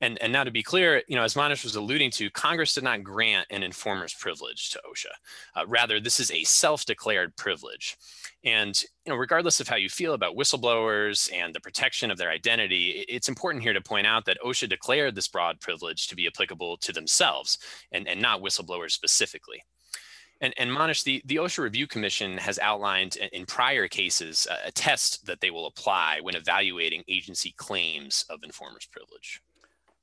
And, 0.00 0.16
and 0.22 0.32
now 0.32 0.44
to 0.44 0.50
be 0.50 0.62
clear, 0.62 1.02
you 1.08 1.16
know, 1.16 1.24
as 1.24 1.34
Manesh 1.34 1.64
was 1.64 1.74
alluding 1.74 2.12
to, 2.12 2.30
Congress 2.30 2.74
did 2.74 2.84
not 2.84 3.02
grant 3.02 3.48
an 3.50 3.64
informer's 3.64 4.14
privilege 4.14 4.70
to 4.70 4.80
OSHA. 4.88 5.60
Uh, 5.60 5.66
rather, 5.66 5.98
this 5.98 6.20
is 6.20 6.30
a 6.30 6.44
self-declared 6.44 7.36
privilege. 7.36 7.96
And 8.44 8.80
you 9.04 9.12
know, 9.12 9.16
regardless 9.16 9.58
of 9.58 9.68
how 9.68 9.76
you 9.76 9.88
feel 9.88 10.14
about 10.14 10.36
whistleblowers 10.36 11.32
and 11.34 11.52
the 11.52 11.60
protection 11.60 12.10
of 12.10 12.18
their 12.18 12.30
identity, 12.30 13.04
it's 13.08 13.28
important 13.28 13.64
here 13.64 13.72
to 13.72 13.80
point 13.80 14.06
out 14.06 14.24
that 14.26 14.38
OSHA 14.44 14.68
declared 14.68 15.16
this 15.16 15.28
broad 15.28 15.60
privilege 15.60 16.06
to 16.06 16.16
be 16.16 16.28
applicable 16.28 16.76
to 16.78 16.92
themselves 16.92 17.58
and, 17.90 18.06
and 18.06 18.22
not 18.22 18.40
whistleblowers 18.40 18.92
specifically. 18.92 19.64
And, 20.40 20.54
and 20.56 20.70
Manesh, 20.70 21.02
the, 21.02 21.20
the 21.24 21.36
OSHA 21.36 21.64
Review 21.64 21.86
Commission 21.86 22.38
has 22.38 22.58
outlined 22.60 23.16
in 23.16 23.44
prior 23.44 23.88
cases 23.88 24.46
a, 24.50 24.68
a 24.68 24.72
test 24.72 25.26
that 25.26 25.40
they 25.40 25.50
will 25.50 25.66
apply 25.66 26.20
when 26.22 26.36
evaluating 26.36 27.02
agency 27.08 27.52
claims 27.56 28.24
of 28.30 28.44
informer's 28.44 28.86
privilege. 28.86 29.42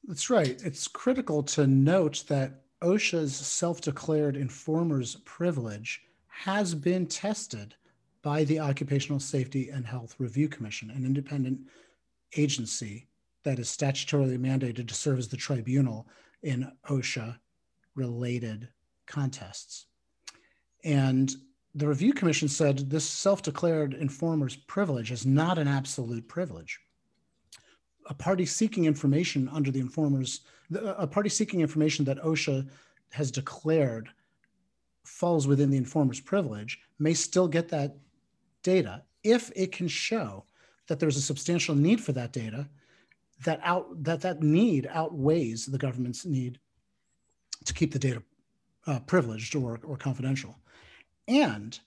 That's 0.03 0.29
right. 0.29 0.61
It's 0.63 0.87
critical 0.87 1.41
to 1.43 1.65
note 1.67 2.25
that 2.27 2.61
OSHA's 2.81 3.35
self 3.35 3.81
declared 3.81 4.35
informer's 4.35 5.15
privilege 5.25 6.01
has 6.27 6.75
been 6.75 7.07
tested 7.07 7.75
by 8.21 8.43
the 8.43 8.59
Occupational 8.59 9.19
Safety 9.19 9.69
and 9.69 9.85
Health 9.85 10.15
Review 10.19 10.49
Commission, 10.49 10.89
an 10.91 11.05
independent 11.05 11.59
agency 12.35 13.07
that 13.43 13.59
is 13.59 13.69
statutorily 13.69 14.37
mandated 14.37 14.87
to 14.87 14.93
serve 14.93 15.19
as 15.19 15.27
the 15.29 15.37
tribunal 15.37 16.07
in 16.43 16.69
OSHA 16.89 17.37
related 17.95 18.67
contests. 19.05 19.85
And 20.85 21.35
the 21.73 21.87
Review 21.87 22.13
Commission 22.13 22.47
said 22.47 22.89
this 22.89 23.03
self 23.03 23.41
declared 23.41 23.95
informer's 23.95 24.55
privilege 24.55 25.11
is 25.11 25.25
not 25.25 25.57
an 25.57 25.67
absolute 25.67 26.27
privilege. 26.29 26.79
A 28.05 28.13
party 28.13 28.45
seeking 28.45 28.85
information 28.85 29.49
under 29.51 29.71
the 29.71 29.79
informer's, 29.79 30.41
a 30.73 31.07
party 31.07 31.27
seeking 31.27 31.59
information 31.59 32.05
that 32.05 32.21
OSHA 32.21 32.69
has 33.11 33.31
declared 33.31 34.09
falls 35.03 35.47
within 35.47 35.71
the 35.71 35.77
informer's 35.77 36.19
privilege 36.19 36.79
may 36.99 37.13
still 37.13 37.47
get 37.47 37.67
that 37.69 37.97
data 38.61 39.03
if 39.23 39.51
it 39.55 39.71
can 39.71 39.87
show 39.87 40.45
that 40.87 40.99
there's 40.99 41.17
a 41.17 41.21
substantial 41.21 41.73
need 41.73 41.99
for 41.99 42.11
that 42.11 42.31
data 42.31 42.69
that 43.43 43.59
out 43.63 44.03
that 44.03 44.21
that 44.21 44.41
need 44.41 44.87
outweighs 44.91 45.65
the 45.65 45.77
government's 45.77 46.25
need 46.25 46.59
to 47.65 47.73
keep 47.73 47.91
the 47.91 47.99
data 47.99 48.21
uh, 48.87 48.99
privileged 49.01 49.55
or, 49.55 49.79
or 49.83 49.97
confidential 49.97 50.55
and 51.27 51.79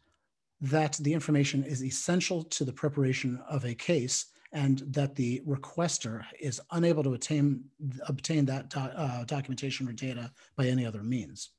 that 0.61 0.95
the 0.95 1.13
information 1.13 1.65
is 1.65 1.85
essential 1.85 2.43
to 2.43 2.65
the 2.65 2.73
preparation 2.73 3.41
of 3.49 3.65
a 3.65 3.75
case 3.75 4.27
and 4.53 4.79
that 4.89 5.15
the 5.15 5.41
requester 5.47 6.25
is 6.41 6.61
unable 6.73 7.03
to 7.03 7.15
attain, 7.15 7.63
obtain 8.09 8.45
that 8.47 8.71
do, 8.71 8.79
uh, 8.81 9.25
documentation 9.25 9.89
or 9.89 9.93
data 9.93 10.33
by 10.57 10.67
any 10.67 10.87
other 10.87 11.03
means. 11.03 11.51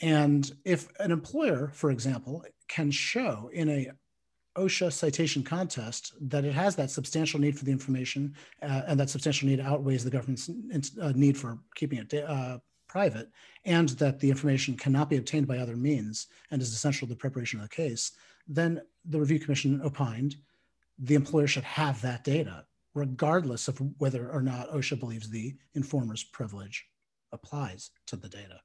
And 0.00 0.50
if 0.64 0.88
an 0.98 1.12
employer, 1.12 1.70
for 1.72 1.90
example, 1.90 2.44
can 2.68 2.90
show 2.90 3.48
in 3.52 3.68
a 3.68 3.90
OSHA 4.56 4.92
citation 4.92 5.42
contest 5.42 6.14
that 6.20 6.44
it 6.44 6.54
has 6.54 6.76
that 6.76 6.90
substantial 6.90 7.40
need 7.40 7.58
for 7.58 7.64
the 7.64 7.72
information 7.72 8.34
uh, 8.62 8.82
and 8.86 8.98
that 9.00 9.10
substantial 9.10 9.48
need 9.48 9.60
outweighs 9.60 10.04
the 10.04 10.10
government's 10.10 10.48
uh, 11.00 11.12
need 11.14 11.36
for 11.36 11.58
keeping 11.74 11.98
it 11.98 12.14
uh, 12.14 12.58
private 12.94 13.28
and 13.64 13.88
that 13.88 14.20
the 14.20 14.30
information 14.30 14.76
cannot 14.76 15.10
be 15.10 15.16
obtained 15.16 15.48
by 15.48 15.58
other 15.58 15.76
means 15.76 16.28
and 16.52 16.62
is 16.62 16.72
essential 16.72 17.08
to 17.08 17.12
the 17.12 17.18
preparation 17.18 17.58
of 17.58 17.68
the 17.68 17.74
case, 17.74 18.12
then 18.46 18.80
the 19.06 19.18
review 19.18 19.40
commission 19.40 19.80
opined 19.82 20.36
the 21.00 21.16
employer 21.16 21.48
should 21.48 21.64
have 21.64 22.00
that 22.02 22.22
data, 22.22 22.64
regardless 22.94 23.66
of 23.66 23.82
whether 23.98 24.30
or 24.30 24.40
not 24.40 24.70
OSHA 24.70 25.00
believes 25.00 25.28
the 25.28 25.56
informer's 25.74 26.22
privilege 26.22 26.86
applies 27.32 27.90
to 28.06 28.14
the 28.14 28.28
data. 28.28 28.60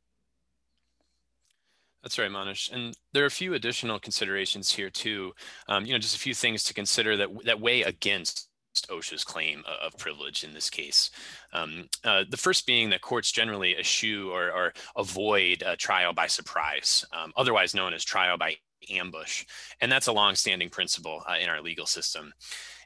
That's 2.03 2.19
right, 2.19 2.29
Manesh. 2.29 2.71
And 2.71 2.95
there 3.13 3.23
are 3.23 3.27
a 3.27 3.31
few 3.31 3.55
additional 3.55 3.99
considerations 3.99 4.71
here 4.71 4.91
too. 4.91 5.33
Um, 5.67 5.87
you 5.87 5.93
know, 5.93 5.97
just 5.97 6.15
a 6.15 6.19
few 6.19 6.35
things 6.35 6.63
to 6.65 6.73
consider 6.75 7.17
that 7.17 7.29
that 7.45 7.59
weigh 7.59 7.81
against 7.81 8.48
OSHA's 8.89 9.23
claim 9.23 9.63
of 9.81 9.97
privilege 9.97 10.43
in 10.43 10.53
this 10.53 10.69
case. 10.69 11.11
Um, 11.53 11.89
uh, 12.03 12.23
the 12.29 12.37
first 12.37 12.65
being 12.65 12.89
that 12.91 13.01
courts 13.01 13.31
generally 13.31 13.75
eschew 13.77 14.31
or, 14.31 14.51
or 14.51 14.73
avoid 14.95 15.63
trial 15.77 16.13
by 16.13 16.27
surprise, 16.27 17.05
um, 17.11 17.33
otherwise 17.35 17.73
known 17.73 17.93
as 17.93 18.03
trial 18.03 18.37
by 18.37 18.55
ambush. 18.89 19.45
And 19.81 19.91
that's 19.91 20.07
a 20.07 20.13
longstanding 20.13 20.69
principle 20.69 21.23
uh, 21.27 21.35
in 21.39 21.49
our 21.49 21.61
legal 21.61 21.85
system. 21.85 22.33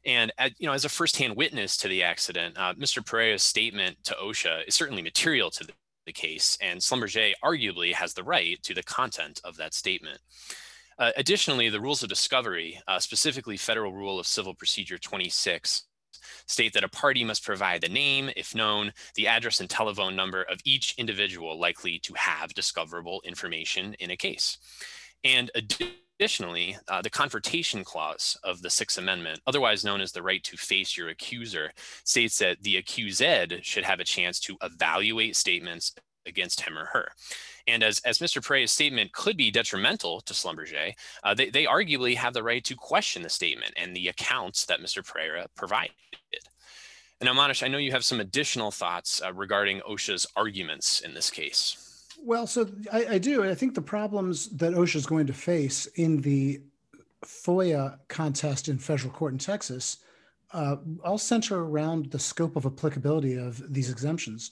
And 0.05 0.33
at, 0.37 0.51
you 0.57 0.67
know, 0.67 0.73
as 0.73 0.85
a 0.85 0.89
firsthand 0.89 1.35
witness 1.37 1.77
to 1.77 1.87
the 1.87 2.03
accident, 2.03 2.57
uh, 2.57 2.73
Mr. 2.73 3.05
Pereira's 3.05 3.43
statement 3.43 3.97
to 4.05 4.15
OSHA 4.15 4.67
is 4.67 4.75
certainly 4.75 5.01
material 5.01 5.49
to 5.51 5.63
the 5.63 5.73
the 6.05 6.11
case, 6.11 6.57
and 6.61 6.79
Schlumberger 6.79 7.31
arguably 7.43 7.93
has 7.93 8.13
the 8.13 8.23
right 8.23 8.61
to 8.63 8.73
the 8.73 8.83
content 8.83 9.39
of 9.43 9.57
that 9.57 9.73
statement. 9.73 10.19
Uh, 10.99 11.11
additionally, 11.17 11.69
the 11.69 11.81
rules 11.81 12.03
of 12.03 12.09
discovery, 12.09 12.79
uh, 12.87 12.99
specifically 12.99 13.57
Federal 13.57 13.93
Rule 13.93 14.19
of 14.19 14.27
Civil 14.27 14.53
Procedure 14.53 14.97
26, 14.97 15.83
state 16.47 16.73
that 16.73 16.83
a 16.83 16.89
party 16.89 17.23
must 17.23 17.43
provide 17.43 17.81
the 17.81 17.89
name, 17.89 18.29
if 18.35 18.55
known, 18.55 18.93
the 19.15 19.27
address 19.27 19.59
and 19.59 19.69
telephone 19.69 20.15
number 20.15 20.43
of 20.43 20.59
each 20.63 20.95
individual 20.97 21.59
likely 21.59 21.99
to 21.99 22.13
have 22.13 22.53
discoverable 22.53 23.21
information 23.25 23.93
in 23.95 24.11
a 24.11 24.17
case. 24.17 24.57
And 25.23 25.51
Additionally, 26.19 26.77
uh, 26.87 27.01
the 27.01 27.09
confrontation 27.09 27.83
clause 27.83 28.37
of 28.43 28.61
the 28.61 28.69
Sixth 28.69 28.97
Amendment, 28.97 29.41
otherwise 29.47 29.83
known 29.83 29.99
as 29.99 30.11
the 30.11 30.21
right 30.21 30.43
to 30.43 30.55
face 30.55 30.95
your 30.95 31.09
accuser, 31.09 31.71
states 32.05 32.37
that 32.37 32.61
the 32.61 32.77
accused 32.77 33.21
should 33.61 33.83
have 33.83 33.99
a 33.99 34.05
chance 34.05 34.39
to 34.41 34.55
evaluate 34.61 35.35
statements 35.35 35.93
against 36.25 36.61
him 36.61 36.77
or 36.77 36.85
her. 36.85 37.09
And 37.67 37.83
as, 37.83 37.99
as 37.99 38.19
Mr. 38.19 38.45
Pereira's 38.45 38.71
statement 38.71 39.13
could 39.13 39.37
be 39.37 39.51
detrimental 39.51 40.21
to 40.21 40.33
Schlumberger, 40.33 40.93
uh, 41.23 41.33
they, 41.33 41.49
they 41.49 41.65
arguably 41.65 42.15
have 42.15 42.33
the 42.33 42.43
right 42.43 42.63
to 42.65 42.75
question 42.75 43.21
the 43.21 43.29
statement 43.29 43.73
and 43.77 43.95
the 43.95 44.09
accounts 44.09 44.65
that 44.65 44.81
Mr. 44.81 45.05
Pereira 45.05 45.47
provided. 45.55 45.91
And 47.21 47.27
now, 47.27 47.33
Manesh, 47.33 47.63
I 47.63 47.69
know 47.69 47.77
you 47.77 47.91
have 47.91 48.03
some 48.03 48.19
additional 48.19 48.69
thoughts 48.69 49.21
uh, 49.23 49.31
regarding 49.33 49.79
OSHA's 49.81 50.27
arguments 50.35 50.99
in 50.99 51.13
this 51.13 51.29
case. 51.29 52.05
Well, 52.21 52.47
so 52.47 52.69
I, 52.91 53.05
I 53.11 53.17
do. 53.17 53.49
I 53.49 53.55
think 53.55 53.75
the 53.75 53.81
problems 53.81 54.49
that 54.57 54.73
OSHA 54.73 54.95
is 54.95 55.05
going 55.05 55.27
to 55.27 55.33
face 55.33 55.85
in 55.95 56.21
the 56.21 56.61
FOIA 57.23 57.97
contest 58.09 58.67
in 58.67 58.77
federal 58.77 59.13
court 59.13 59.31
in 59.31 59.39
Texas 59.39 59.97
uh, 60.53 60.77
all 61.03 61.17
center 61.17 61.63
around 61.63 62.11
the 62.11 62.19
scope 62.19 62.55
of 62.55 62.65
applicability 62.65 63.35
of 63.35 63.73
these 63.73 63.89
exemptions. 63.89 64.51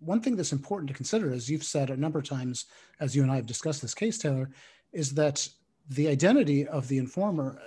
One 0.00 0.20
thing 0.20 0.36
that's 0.36 0.52
important 0.52 0.88
to 0.88 0.94
consider, 0.94 1.32
as 1.32 1.50
you've 1.50 1.64
said 1.64 1.90
a 1.90 1.96
number 1.96 2.18
of 2.18 2.28
times, 2.28 2.66
as 3.00 3.16
you 3.16 3.22
and 3.22 3.30
I 3.30 3.36
have 3.36 3.46
discussed 3.46 3.82
this 3.82 3.94
case, 3.94 4.18
Taylor, 4.18 4.50
is 4.92 5.12
that 5.14 5.48
the 5.90 6.08
identity 6.08 6.66
of 6.66 6.86
the 6.88 6.98
informer 6.98 7.60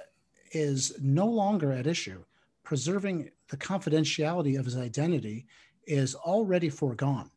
is 0.51 0.93
no 1.01 1.25
longer 1.25 1.71
at 1.71 1.87
issue. 1.87 2.23
Preserving 2.63 3.31
the 3.49 3.57
confidentiality 3.57 4.57
of 4.57 4.65
his 4.65 4.77
identity 4.77 5.47
is 5.85 6.15
already 6.15 6.69
foregone. 6.69 7.29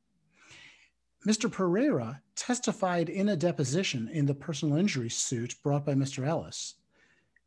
Mr. 1.26 1.50
Pereira 1.50 2.20
testified 2.36 3.08
in 3.08 3.30
a 3.30 3.36
deposition 3.36 4.08
in 4.12 4.26
the 4.26 4.34
personal 4.34 4.76
injury 4.76 5.08
suit 5.08 5.54
brought 5.62 5.86
by 5.86 5.94
Mr. 5.94 6.26
Ellis. 6.26 6.74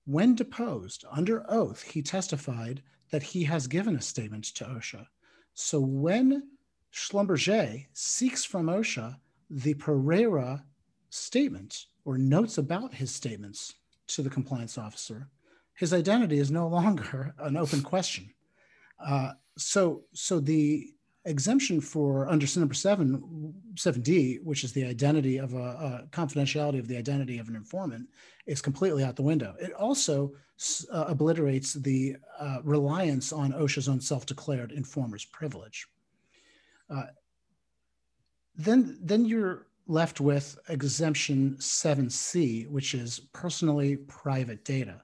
When 0.05 0.35
deposed 0.35 1.05
under 1.11 1.45
oath, 1.49 1.83
he 1.83 2.01
testified 2.01 2.81
that 3.11 3.21
he 3.21 3.43
has 3.43 3.67
given 3.67 3.95
a 3.95 4.01
statement 4.01 4.45
to 4.55 4.65
OSHA. 4.65 5.05
So 5.53 5.79
when 5.79 6.49
Schlumberger 6.93 7.85
seeks 7.93 8.43
from 8.43 8.67
OSHA 8.67 9.17
the 9.49 9.73
Pereira 9.75 10.63
statement 11.09 11.85
or 12.05 12.17
notes 12.17 12.57
about 12.57 12.93
his 12.93 13.13
statements 13.13 13.73
to 14.07 14.21
the 14.21 14.29
compliance 14.29 14.77
officer, 14.77 15.27
his 15.73 15.93
identity 15.93 16.39
is 16.39 16.51
no 16.51 16.67
longer 16.67 17.33
an 17.39 17.57
open 17.57 17.81
question. 17.81 18.29
Uh, 19.03 19.33
so, 19.57 20.03
so 20.13 20.39
the 20.39 20.93
exemption 21.25 21.81
for 21.81 22.27
under 22.29 22.47
number 22.57 22.73
seven, 22.73 23.53
7D, 23.75 24.41
which 24.43 24.63
is 24.63 24.71
the 24.71 24.85
identity 24.85 25.37
of 25.37 25.53
a, 25.53 25.57
a, 25.57 26.07
confidentiality 26.11 26.79
of 26.79 26.87
the 26.87 26.97
identity 26.97 27.37
of 27.37 27.49
an 27.49 27.55
informant, 27.55 28.07
is 28.45 28.61
completely 28.61 29.03
out 29.03 29.15
the 29.17 29.21
window. 29.21 29.53
It 29.59 29.73
also 29.73 30.33
uh, 30.91 31.05
obliterates 31.07 31.73
the 31.73 32.15
uh, 32.39 32.59
reliance 32.63 33.33
on 33.33 33.51
OSHA's 33.51 33.89
own 33.89 33.99
self-declared 33.99 34.71
informer's 34.71 35.25
privilege. 35.25 35.87
Uh, 36.89 37.05
then, 38.55 38.97
then 39.01 39.25
you're 39.25 39.67
left 39.87 40.19
with 40.19 40.57
exemption 40.69 41.55
7C, 41.59 42.67
which 42.67 42.93
is 42.93 43.19
personally 43.33 43.97
private 43.97 44.65
data. 44.65 45.01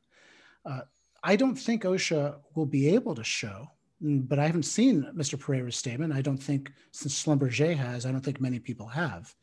Uh, 0.66 0.82
I 1.24 1.36
don't 1.36 1.56
think 1.56 1.84
OSHA 1.84 2.36
will 2.56 2.66
be 2.66 2.90
able 2.90 3.16
to 3.16 3.24
show 3.24 3.70
Mm, 4.04 4.28
but 4.28 4.40
I 4.40 4.46
haven't 4.46 4.64
seen 4.64 5.08
Mr. 5.16 5.40
Pereira's 5.40 5.78
statement. 5.78 6.14
I 6.14 6.22
don't 6.22 6.42
think 6.42 6.72
since 6.92 7.24
Schlumberger 7.24 7.76
has, 7.76 8.06
I 8.06 8.12
don't 8.12 8.22
think 8.22 8.42
many 8.42 8.60
people 8.60 8.88
have, 8.88 9.34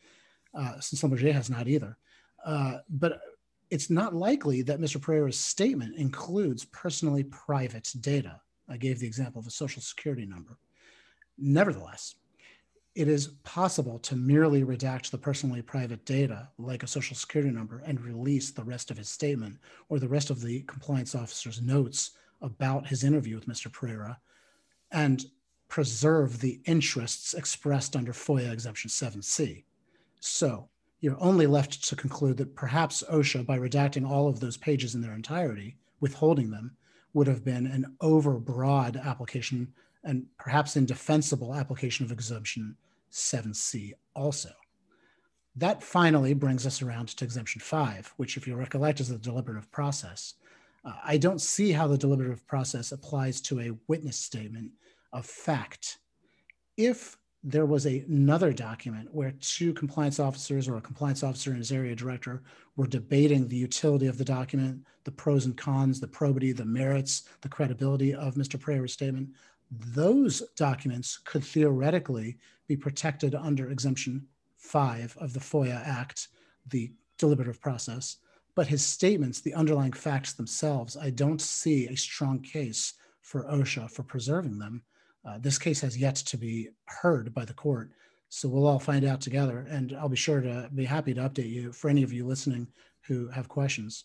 uh, 0.54 0.78
since 0.80 1.02
Schlumberger 1.02 1.32
has 1.32 1.48
not 1.48 1.66
either. 1.66 1.96
Uh, 2.44 2.78
but 2.88 3.20
it's 3.70 3.90
not 3.90 4.14
likely 4.14 4.62
that 4.62 4.80
Mr. 4.80 5.00
Pereira's 5.00 5.38
statement 5.38 5.96
includes 5.96 6.64
personally 6.66 7.24
private 7.24 7.88
data. 8.00 8.40
I 8.68 8.76
gave 8.76 8.98
the 8.98 9.06
example 9.06 9.40
of 9.40 9.46
a 9.46 9.50
social 9.50 9.82
security 9.82 10.26
number. 10.26 10.58
Nevertheless, 11.38 12.14
it 13.00 13.08
is 13.08 13.28
possible 13.44 13.98
to 14.00 14.14
merely 14.14 14.62
redact 14.62 15.10
the 15.10 15.16
personally 15.16 15.62
private 15.62 16.04
data, 16.04 16.50
like 16.58 16.82
a 16.82 16.86
social 16.86 17.16
security 17.16 17.50
number, 17.50 17.82
and 17.86 17.98
release 17.98 18.50
the 18.50 18.62
rest 18.62 18.90
of 18.90 18.98
his 18.98 19.08
statement 19.08 19.56
or 19.88 19.98
the 19.98 20.08
rest 20.08 20.28
of 20.28 20.42
the 20.42 20.60
compliance 20.64 21.14
officer's 21.14 21.62
notes 21.62 22.10
about 22.42 22.86
his 22.86 23.02
interview 23.02 23.36
with 23.36 23.48
Mr. 23.48 23.72
Pereira 23.72 24.18
and 24.92 25.24
preserve 25.68 26.40
the 26.40 26.60
interests 26.66 27.32
expressed 27.32 27.96
under 27.96 28.12
FOIA 28.12 28.52
Exemption 28.52 28.90
7C. 28.90 29.64
So 30.20 30.68
you're 31.00 31.22
only 31.22 31.46
left 31.46 31.82
to 31.88 31.96
conclude 31.96 32.36
that 32.36 32.54
perhaps 32.54 33.02
OSHA, 33.10 33.46
by 33.46 33.58
redacting 33.58 34.06
all 34.06 34.28
of 34.28 34.40
those 34.40 34.58
pages 34.58 34.94
in 34.94 35.00
their 35.00 35.14
entirety, 35.14 35.78
withholding 36.00 36.50
them, 36.50 36.76
would 37.14 37.28
have 37.28 37.44
been 37.46 37.66
an 37.66 37.96
overbroad 38.02 39.02
application 39.02 39.72
and 40.04 40.26
perhaps 40.38 40.76
indefensible 40.76 41.54
application 41.54 42.04
of 42.04 42.12
Exemption 42.12 42.76
7C 43.10 43.92
also. 44.14 44.50
That 45.56 45.82
finally 45.82 46.34
brings 46.34 46.66
us 46.66 46.80
around 46.80 47.08
to 47.08 47.24
Exemption 47.24 47.60
5, 47.60 48.14
which, 48.16 48.36
if 48.36 48.46
you 48.46 48.54
recollect, 48.54 49.00
is 49.00 49.08
the 49.08 49.18
deliberative 49.18 49.70
process. 49.72 50.34
Uh, 50.84 50.92
I 51.04 51.16
don't 51.16 51.40
see 51.40 51.72
how 51.72 51.86
the 51.86 51.98
deliberative 51.98 52.46
process 52.46 52.92
applies 52.92 53.40
to 53.42 53.60
a 53.60 53.76
witness 53.88 54.16
statement 54.16 54.72
of 55.12 55.26
fact. 55.26 55.98
If 56.76 57.16
there 57.42 57.66
was 57.66 57.86
a, 57.86 58.04
another 58.08 58.52
document 58.52 59.08
where 59.12 59.32
two 59.40 59.72
compliance 59.72 60.20
officers 60.20 60.68
or 60.68 60.76
a 60.76 60.80
compliance 60.80 61.22
officer 61.22 61.50
and 61.50 61.58
his 61.58 61.72
area 61.72 61.96
director 61.96 62.42
were 62.76 62.86
debating 62.86 63.48
the 63.48 63.56
utility 63.56 64.06
of 64.06 64.18
the 64.18 64.24
document, 64.24 64.84
the 65.04 65.10
pros 65.10 65.46
and 65.46 65.56
cons, 65.56 66.00
the 66.00 66.06
probity, 66.06 66.52
the 66.52 66.64
merits, 66.64 67.24
the 67.40 67.48
credibility 67.48 68.14
of 68.14 68.34
Mr. 68.34 68.60
Pereira's 68.60 68.92
statement, 68.92 69.30
those 69.70 70.42
documents 70.56 71.18
could 71.24 71.44
theoretically 71.44 72.38
be 72.66 72.76
protected 72.76 73.34
under 73.34 73.70
Exemption 73.70 74.26
5 74.56 75.16
of 75.20 75.32
the 75.32 75.40
FOIA 75.40 75.86
Act, 75.86 76.28
the 76.68 76.92
deliberative 77.18 77.60
process. 77.60 78.16
But 78.54 78.66
his 78.66 78.84
statements, 78.84 79.40
the 79.40 79.54
underlying 79.54 79.92
facts 79.92 80.32
themselves, 80.32 80.96
I 80.96 81.10
don't 81.10 81.40
see 81.40 81.86
a 81.86 81.96
strong 81.96 82.40
case 82.40 82.94
for 83.22 83.44
OSHA 83.44 83.90
for 83.90 84.02
preserving 84.02 84.58
them 84.58 84.82
uh, 85.24 85.38
this 85.38 85.58
case 85.58 85.80
has 85.80 85.98
yet 85.98 86.16
to 86.16 86.36
be 86.36 86.68
heard 86.86 87.34
by 87.34 87.44
the 87.44 87.52
court. 87.52 87.90
So 88.28 88.48
we'll 88.48 88.66
all 88.66 88.78
find 88.78 89.04
out 89.04 89.20
together. 89.20 89.66
And 89.68 89.94
I'll 89.94 90.08
be 90.08 90.16
sure 90.16 90.40
to 90.40 90.70
be 90.74 90.84
happy 90.84 91.14
to 91.14 91.20
update 91.20 91.50
you 91.50 91.72
for 91.72 91.90
any 91.90 92.02
of 92.02 92.12
you 92.12 92.26
listening 92.26 92.68
who 93.02 93.28
have 93.28 93.48
questions. 93.48 94.04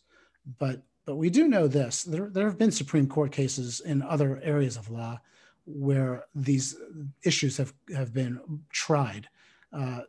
But 0.59 0.81
but 1.05 1.17
we 1.17 1.29
do 1.29 1.47
know 1.47 1.67
this. 1.67 2.01
There, 2.01 2.29
there 2.31 2.47
have 2.47 2.57
been 2.57 2.71
Supreme 2.71 3.07
Court 3.07 3.31
cases 3.31 3.79
in 3.81 4.01
other 4.01 4.39
areas 4.41 4.75
of 4.75 4.89
law 4.89 5.19
where 5.65 6.25
these 6.33 6.75
issues 7.23 7.57
have, 7.57 7.73
have 7.95 8.13
been 8.13 8.39
tried. 8.71 9.27
Uh, 9.73 10.01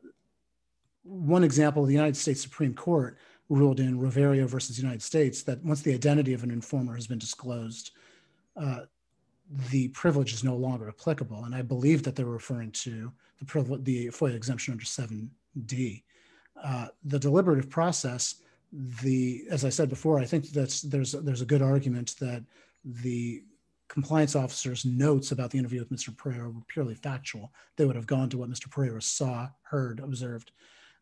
one 1.02 1.44
example, 1.44 1.84
the 1.84 1.92
United 1.92 2.16
States 2.16 2.40
Supreme 2.40 2.74
Court 2.74 3.16
ruled 3.48 3.80
in 3.80 3.98
Roviaro 3.98 4.46
versus 4.46 4.78
United 4.78 5.02
States 5.02 5.42
that 5.44 5.62
once 5.64 5.82
the 5.82 5.94
identity 5.94 6.32
of 6.32 6.42
an 6.42 6.50
informer 6.50 6.94
has 6.94 7.06
been 7.06 7.18
disclosed, 7.18 7.92
uh, 8.56 8.80
the 9.70 9.88
privilege 9.88 10.32
is 10.32 10.42
no 10.42 10.56
longer 10.56 10.88
applicable. 10.88 11.44
And 11.44 11.54
I 11.54 11.62
believe 11.62 12.02
that 12.02 12.16
they're 12.16 12.26
referring 12.26 12.72
to 12.72 13.12
the, 13.40 13.78
the 13.82 14.06
FOIA 14.08 14.34
exemption 14.34 14.72
under 14.72 14.84
7D. 14.84 16.02
Uh, 16.62 16.88
the 17.04 17.18
deliberative 17.18 17.70
process, 17.70 18.36
the 18.72 19.44
as 19.50 19.64
I 19.64 19.68
said 19.68 19.88
before, 19.88 20.18
I 20.18 20.24
think 20.24 20.48
that's 20.48 20.82
there's 20.82 21.12
there's 21.12 21.42
a 21.42 21.46
good 21.46 21.62
argument 21.62 22.16
that 22.18 22.42
the 22.84 23.42
compliance 23.88 24.34
officer's 24.34 24.84
notes 24.84 25.32
about 25.32 25.50
the 25.50 25.58
interview 25.58 25.80
with 25.80 25.90
Mr. 25.90 26.16
Pereira 26.16 26.50
were 26.50 26.62
purely 26.68 26.94
factual. 26.94 27.52
They 27.76 27.84
would 27.84 27.96
have 27.96 28.06
gone 28.06 28.28
to 28.30 28.38
what 28.38 28.50
Mr. 28.50 28.70
Pereira 28.70 29.00
saw, 29.00 29.48
heard, 29.62 30.00
observed, 30.00 30.52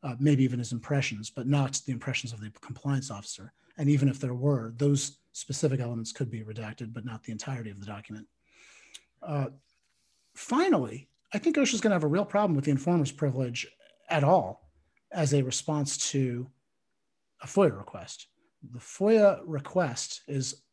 uh, 0.03 0.17
maybe 0.19 0.45
even 0.45 0.59
his 0.59 0.73
impressions, 0.73 1.31
but 1.31 1.47
not 1.47 1.81
the 1.87 1.93
impressions 1.93 2.33
of 2.33 2.41
the 2.41 2.51
compliance 2.61 3.11
officer. 3.11 3.53
And 3.79 3.89
even 3.89 4.09
if 4.09 4.21
there 4.21 4.35
were, 4.35 4.75
those 4.77 5.19
specific 5.33 5.81
elements 5.81 6.13
could 6.13 6.31
be 6.31 6.43
redacted, 6.43 6.93
but 6.93 7.05
not 7.05 7.25
the 7.25 7.33
entirety 7.33 7.71
of 7.71 7.81
the 7.81 7.87
document. 7.87 8.27
Uh, 9.23 9.47
finally, 10.35 11.09
I 11.33 11.39
think 11.39 11.57
OSHA 11.57 11.75
is 11.75 11.81
going 11.81 11.91
to 11.91 11.97
have 11.97 12.05
a 12.05 12.09
real 12.09 12.25
problem 12.25 12.55
with 12.55 12.67
the 12.67 12.71
informer's 12.71 13.11
privilege 13.11 13.67
at 14.09 14.23
all 14.23 14.71
as 15.11 15.33
a 15.33 15.43
response 15.43 15.97
to 16.11 16.49
a 17.43 17.47
FOIA 17.47 17.77
request. 17.77 18.29
The 18.73 18.79
FOIA 18.79 19.41
request 19.45 20.23
is 20.29 20.64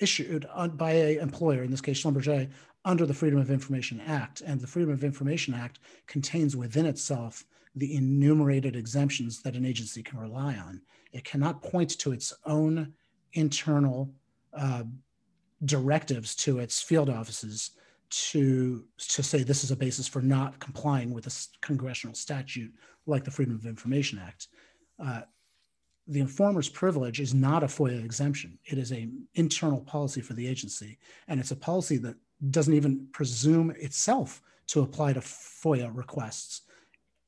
issued 0.00 0.46
by 0.74 0.92
a 0.92 1.18
employer, 1.18 1.62
in 1.62 1.70
this 1.70 1.80
case 1.80 2.02
Schlumberger, 2.02 2.48
under 2.84 3.06
the 3.06 3.14
Freedom 3.14 3.38
of 3.38 3.50
Information 3.50 4.00
Act. 4.06 4.42
And 4.42 4.60
the 4.60 4.66
Freedom 4.66 4.92
of 4.92 5.04
Information 5.04 5.54
Act 5.54 5.80
contains 6.06 6.56
within 6.56 6.86
itself 6.86 7.44
the 7.74 7.94
enumerated 7.94 8.76
exemptions 8.76 9.42
that 9.42 9.54
an 9.54 9.66
agency 9.66 10.02
can 10.02 10.18
rely 10.18 10.56
on. 10.56 10.80
It 11.12 11.24
cannot 11.24 11.62
point 11.62 11.98
to 11.98 12.12
its 12.12 12.32
own 12.46 12.92
internal 13.34 14.10
uh, 14.54 14.84
directives 15.64 16.34
to 16.36 16.58
its 16.58 16.80
field 16.80 17.10
offices 17.10 17.72
to, 18.08 18.84
to 18.98 19.22
say 19.22 19.42
this 19.42 19.64
is 19.64 19.70
a 19.70 19.76
basis 19.76 20.06
for 20.06 20.22
not 20.22 20.58
complying 20.58 21.12
with 21.12 21.26
a 21.26 21.32
congressional 21.60 22.14
statute 22.14 22.72
like 23.06 23.24
the 23.24 23.30
Freedom 23.30 23.54
of 23.54 23.66
Information 23.66 24.20
Act. 24.24 24.48
Uh, 25.02 25.22
the 26.08 26.20
informer's 26.20 26.68
privilege 26.68 27.20
is 27.20 27.34
not 27.34 27.64
a 27.64 27.66
FOIA 27.66 28.04
exemption. 28.04 28.58
It 28.64 28.78
is 28.78 28.92
an 28.92 29.26
internal 29.34 29.80
policy 29.80 30.20
for 30.20 30.34
the 30.34 30.46
agency, 30.46 30.98
and 31.26 31.40
it's 31.40 31.50
a 31.50 31.56
policy 31.56 31.96
that 31.98 32.14
doesn't 32.50 32.74
even 32.74 33.08
presume 33.12 33.70
itself 33.72 34.40
to 34.68 34.82
apply 34.82 35.14
to 35.14 35.20
FOIA 35.20 35.90
requests. 35.92 36.62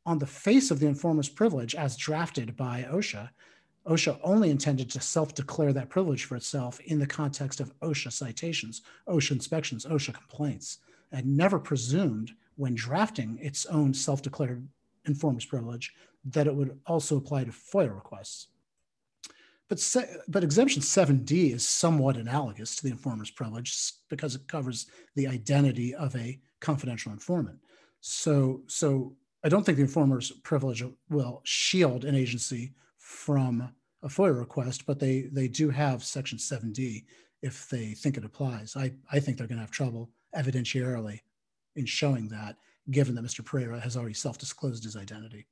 On 0.06 0.18
the 0.18 0.26
face 0.26 0.70
of 0.70 0.78
the 0.78 0.86
informer's 0.86 1.28
privilege, 1.28 1.74
as 1.74 1.96
drafted 1.96 2.56
by 2.56 2.86
OSHA, 2.90 3.30
OSHA 3.86 4.20
only 4.22 4.50
intended 4.50 4.90
to 4.90 5.00
self 5.00 5.34
declare 5.34 5.72
that 5.72 5.88
privilege 5.88 6.24
for 6.24 6.36
itself 6.36 6.78
in 6.80 6.98
the 6.98 7.06
context 7.06 7.58
of 7.60 7.78
OSHA 7.80 8.12
citations, 8.12 8.82
OSHA 9.08 9.32
inspections, 9.32 9.86
OSHA 9.86 10.14
complaints, 10.14 10.78
and 11.10 11.36
never 11.36 11.58
presumed 11.58 12.32
when 12.56 12.74
drafting 12.74 13.38
its 13.40 13.66
own 13.66 13.92
self 13.92 14.22
declared 14.22 14.68
informer's 15.06 15.46
privilege 15.46 15.94
that 16.24 16.46
it 16.46 16.54
would 16.54 16.78
also 16.86 17.16
apply 17.16 17.44
to 17.44 17.50
FOIA 17.50 17.94
requests. 17.94 18.48
But, 19.68 19.80
se- 19.80 20.16
but 20.28 20.44
exemption 20.44 20.80
7D 20.80 21.54
is 21.54 21.68
somewhat 21.68 22.16
analogous 22.16 22.76
to 22.76 22.84
the 22.84 22.90
informer's 22.90 23.30
privilege 23.30 23.92
because 24.08 24.34
it 24.34 24.48
covers 24.48 24.86
the 25.14 25.28
identity 25.28 25.94
of 25.94 26.16
a 26.16 26.38
confidential 26.60 27.12
informant. 27.12 27.58
So, 28.00 28.62
so 28.66 29.14
I 29.44 29.48
don't 29.48 29.64
think 29.64 29.76
the 29.76 29.84
informer's 29.84 30.30
privilege 30.30 30.82
will 31.10 31.42
shield 31.44 32.04
an 32.04 32.14
agency 32.14 32.72
from 32.98 33.72
a 34.02 34.08
FOIA 34.08 34.38
request, 34.38 34.86
but 34.86 34.98
they, 34.98 35.28
they 35.32 35.48
do 35.48 35.70
have 35.70 36.04
section 36.04 36.38
7D 36.38 37.04
if 37.42 37.68
they 37.68 37.92
think 37.92 38.16
it 38.16 38.24
applies. 38.24 38.76
I, 38.76 38.92
I 39.12 39.20
think 39.20 39.36
they're 39.36 39.46
going 39.46 39.58
to 39.58 39.62
have 39.62 39.70
trouble 39.70 40.10
evidentiarily 40.34 41.20
in 41.76 41.86
showing 41.86 42.28
that, 42.28 42.56
given 42.90 43.14
that 43.14 43.24
Mr. 43.24 43.44
Pereira 43.44 43.80
has 43.80 43.96
already 43.96 44.14
self 44.14 44.38
disclosed 44.38 44.84
his 44.84 44.96
identity. 44.96 45.46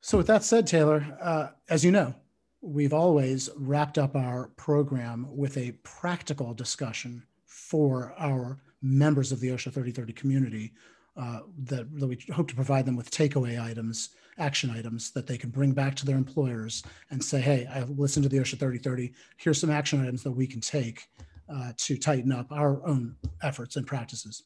So, 0.00 0.16
with 0.16 0.26
that 0.28 0.42
said, 0.42 0.66
Taylor, 0.66 1.04
uh, 1.20 1.48
as 1.68 1.84
you 1.84 1.90
know, 1.90 2.14
we've 2.62 2.92
always 2.92 3.48
wrapped 3.56 3.98
up 3.98 4.14
our 4.14 4.48
program 4.56 5.26
with 5.30 5.56
a 5.56 5.72
practical 5.82 6.52
discussion 6.52 7.22
for 7.46 8.14
our 8.18 8.58
members 8.82 9.32
of 9.32 9.40
the 9.40 9.48
OSHA 9.48 9.72
3030 9.72 10.12
community 10.12 10.72
uh, 11.16 11.40
that, 11.64 11.86
that, 11.98 12.06
we 12.06 12.18
hope 12.32 12.48
to 12.48 12.54
provide 12.54 12.86
them 12.86 12.96
with 12.96 13.10
takeaway 13.10 13.60
items, 13.60 14.10
action 14.38 14.70
items 14.70 15.10
that 15.10 15.26
they 15.26 15.36
can 15.36 15.50
bring 15.50 15.72
back 15.72 15.94
to 15.96 16.06
their 16.06 16.16
employers 16.16 16.82
and 17.10 17.22
say, 17.22 17.40
hey, 17.40 17.66
I 17.72 17.82
listened 17.82 18.22
to 18.22 18.28
the 18.28 18.38
OSHA 18.38 18.58
3030. 18.58 19.12
Here's 19.36 19.60
some 19.60 19.70
action 19.70 20.00
items 20.00 20.22
that 20.22 20.30
we 20.30 20.46
can 20.46 20.60
take 20.60 21.08
uh, 21.52 21.72
to 21.76 21.96
tighten 21.96 22.32
up 22.32 22.52
our 22.52 22.86
own 22.86 23.16
efforts 23.42 23.76
and 23.76 23.86
practices. 23.86 24.44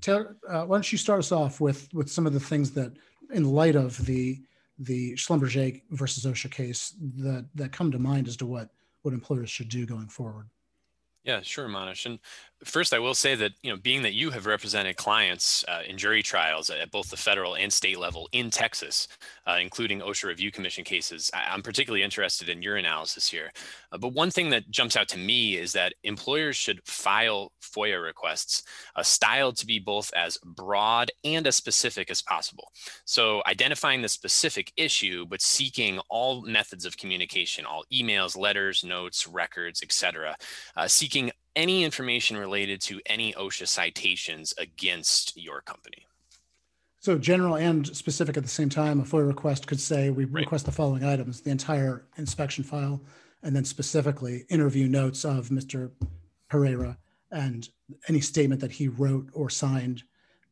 Taylor, 0.00 0.36
uh, 0.48 0.64
why 0.64 0.76
don't 0.76 0.90
you 0.90 0.98
start 0.98 1.18
us 1.18 1.32
off 1.32 1.60
with, 1.60 1.92
with 1.92 2.10
some 2.10 2.26
of 2.26 2.32
the 2.32 2.40
things 2.40 2.70
that, 2.72 2.92
in 3.32 3.44
light 3.44 3.76
of 3.76 4.04
the 4.06 4.40
the 4.78 5.14
Schlumberger 5.14 5.82
versus 5.90 6.24
OSHA 6.24 6.50
case 6.50 6.94
that 7.18 7.46
that 7.54 7.72
come 7.72 7.90
to 7.92 7.98
mind 7.98 8.28
as 8.28 8.36
to 8.38 8.46
what 8.46 8.70
what 9.02 9.14
employers 9.14 9.50
should 9.50 9.68
do 9.68 9.86
going 9.86 10.08
forward? 10.08 10.48
Yeah, 11.24 11.40
sure, 11.42 11.68
Manesh. 11.68 12.06
And 12.06 12.18
First, 12.64 12.94
I 12.94 12.98
will 12.98 13.14
say 13.14 13.34
that 13.34 13.52
you 13.62 13.70
know, 13.70 13.76
being 13.76 14.02
that 14.02 14.14
you 14.14 14.30
have 14.30 14.46
represented 14.46 14.96
clients 14.96 15.64
uh, 15.68 15.82
in 15.86 15.98
jury 15.98 16.22
trials 16.22 16.70
at 16.70 16.90
both 16.90 17.10
the 17.10 17.16
federal 17.16 17.56
and 17.56 17.72
state 17.72 17.98
level 17.98 18.28
in 18.32 18.50
Texas, 18.50 19.06
uh, 19.46 19.58
including 19.60 20.00
OSHA 20.00 20.24
Review 20.24 20.50
Commission 20.50 20.82
cases, 20.82 21.30
I- 21.34 21.54
am 21.54 21.62
particularly 21.62 22.02
interested 22.02 22.48
in 22.48 22.62
your 22.62 22.76
analysis 22.76 23.28
here. 23.28 23.52
Uh, 23.92 23.98
but 23.98 24.14
one 24.14 24.30
thing 24.30 24.50
that 24.50 24.70
jumps 24.70 24.96
out 24.96 25.08
to 25.08 25.18
me 25.18 25.56
is 25.56 25.72
that 25.72 25.94
employers 26.04 26.56
should 26.56 26.80
file 26.86 27.52
FOIA 27.62 28.02
requests 28.02 28.62
uh, 28.96 29.02
styled 29.02 29.56
to 29.58 29.66
be 29.66 29.78
both 29.78 30.10
as 30.14 30.38
broad 30.44 31.10
and 31.22 31.46
as 31.46 31.56
specific 31.56 32.10
as 32.10 32.22
possible. 32.22 32.70
So, 33.04 33.42
identifying 33.46 34.02
the 34.02 34.08
specific 34.08 34.72
issue, 34.76 35.26
but 35.26 35.42
seeking 35.42 35.98
all 36.08 36.42
methods 36.42 36.86
of 36.86 36.96
communication, 36.96 37.66
all 37.66 37.84
emails, 37.92 38.36
letters, 38.36 38.84
notes, 38.84 39.26
records, 39.26 39.82
etc., 39.82 40.36
uh, 40.76 40.88
seeking 40.88 41.30
any 41.56 41.84
information 41.84 42.36
related 42.36 42.80
to 42.82 43.00
any 43.06 43.32
OSHA 43.34 43.68
citations 43.68 44.54
against 44.58 45.36
your 45.36 45.60
company. 45.60 46.06
So 47.00 47.18
general 47.18 47.56
and 47.56 47.86
specific 47.94 48.36
at 48.36 48.42
the 48.42 48.48
same 48.48 48.70
time, 48.70 48.98
a 48.98 49.02
FOIA 49.02 49.26
request 49.26 49.66
could 49.66 49.80
say 49.80 50.10
we 50.10 50.24
right. 50.24 50.40
request 50.40 50.64
the 50.64 50.72
following 50.72 51.04
items, 51.04 51.42
the 51.42 51.50
entire 51.50 52.06
inspection 52.16 52.64
file, 52.64 53.00
and 53.42 53.54
then 53.54 53.64
specifically 53.64 54.46
interview 54.48 54.88
notes 54.88 55.24
of 55.24 55.50
Mr. 55.50 55.90
Pereira 56.48 56.96
and 57.30 57.68
any 58.08 58.20
statement 58.20 58.60
that 58.60 58.72
he 58.72 58.88
wrote 58.88 59.28
or 59.34 59.50
signed, 59.50 60.02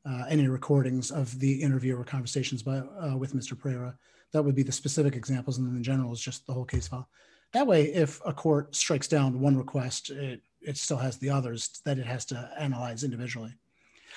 uh, 0.05 0.25
any 0.29 0.47
recordings 0.47 1.11
of 1.11 1.39
the 1.39 1.63
interview 1.63 1.97
or 1.97 2.05
conversations 2.05 2.63
by, 2.63 2.79
uh, 2.79 3.17
with 3.17 3.35
Mr. 3.35 3.59
Pereira. 3.59 3.97
That 4.33 4.43
would 4.43 4.55
be 4.55 4.63
the 4.63 4.73
specific 4.73 5.15
examples, 5.17 5.59
and 5.59 5.67
then 5.67 5.75
the 5.75 5.81
general 5.81 6.13
is 6.13 6.21
just 6.21 6.47
the 6.47 6.53
whole 6.53 6.65
case 6.65 6.89
file. 6.89 7.09
That 7.53 7.67
way, 7.67 7.85
if 7.95 8.21
a 8.27 8.33
court 8.33 8.75
strikes 8.75 9.09
down 9.09 9.41
one 9.41 9.57
request, 9.57 10.11
it 10.11 10.43
it 10.65 10.77
still 10.77 10.97
has 10.97 11.17
the 11.19 11.31
others 11.31 11.81
that 11.85 11.99
it 11.99 12.07
has 12.07 12.25
to 12.27 12.51
analyze 12.59 13.05
individually. 13.05 13.55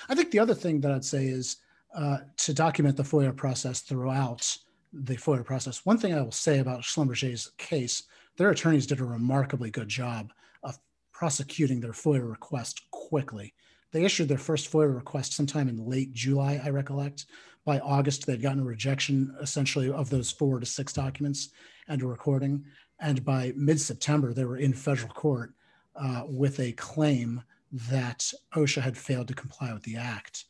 I 0.08 0.14
think 0.14 0.30
the 0.30 0.38
other 0.38 0.54
thing 0.54 0.80
that 0.80 0.92
I'd 0.92 1.04
say 1.04 1.26
is 1.26 1.56
uh, 1.94 2.18
to 2.38 2.54
document 2.54 2.96
the 2.96 3.02
FOIA 3.02 3.34
process 3.34 3.80
throughout 3.80 4.56
the 4.92 5.16
FOIA 5.16 5.44
process. 5.44 5.84
One 5.84 5.98
thing 5.98 6.14
I 6.14 6.20
will 6.20 6.32
say 6.32 6.58
about 6.58 6.82
Schlumberger's 6.82 7.52
case, 7.58 8.02
their 8.36 8.50
attorneys 8.50 8.86
did 8.86 9.00
a 9.00 9.04
remarkably 9.04 9.70
good 9.70 9.88
job 9.88 10.32
of 10.62 10.78
prosecuting 11.12 11.80
their 11.80 11.92
FOIA 11.92 12.28
request 12.28 12.82
quickly. 12.90 13.54
They 13.92 14.04
issued 14.04 14.28
their 14.28 14.38
first 14.38 14.70
FOIA 14.70 14.94
request 14.94 15.32
sometime 15.32 15.68
in 15.68 15.88
late 15.88 16.12
July, 16.12 16.60
I 16.62 16.70
recollect. 16.70 17.26
By 17.64 17.80
August, 17.80 18.26
they'd 18.26 18.42
gotten 18.42 18.60
a 18.60 18.64
rejection 18.64 19.34
essentially 19.40 19.90
of 19.90 20.10
those 20.10 20.30
four 20.30 20.60
to 20.60 20.66
six 20.66 20.92
documents 20.92 21.50
and 21.88 22.02
a 22.02 22.06
recording. 22.06 22.64
And 23.00 23.24
by 23.24 23.52
mid 23.56 23.80
September, 23.80 24.32
they 24.32 24.44
were 24.44 24.58
in 24.58 24.72
federal 24.72 25.12
court 25.12 25.54
uh, 25.98 26.22
with 26.26 26.60
a 26.60 26.72
claim 26.72 27.42
that 27.72 28.32
OSHA 28.54 28.82
had 28.82 28.96
failed 28.96 29.28
to 29.28 29.34
comply 29.34 29.72
with 29.72 29.82
the 29.82 29.96
act. 29.96 30.44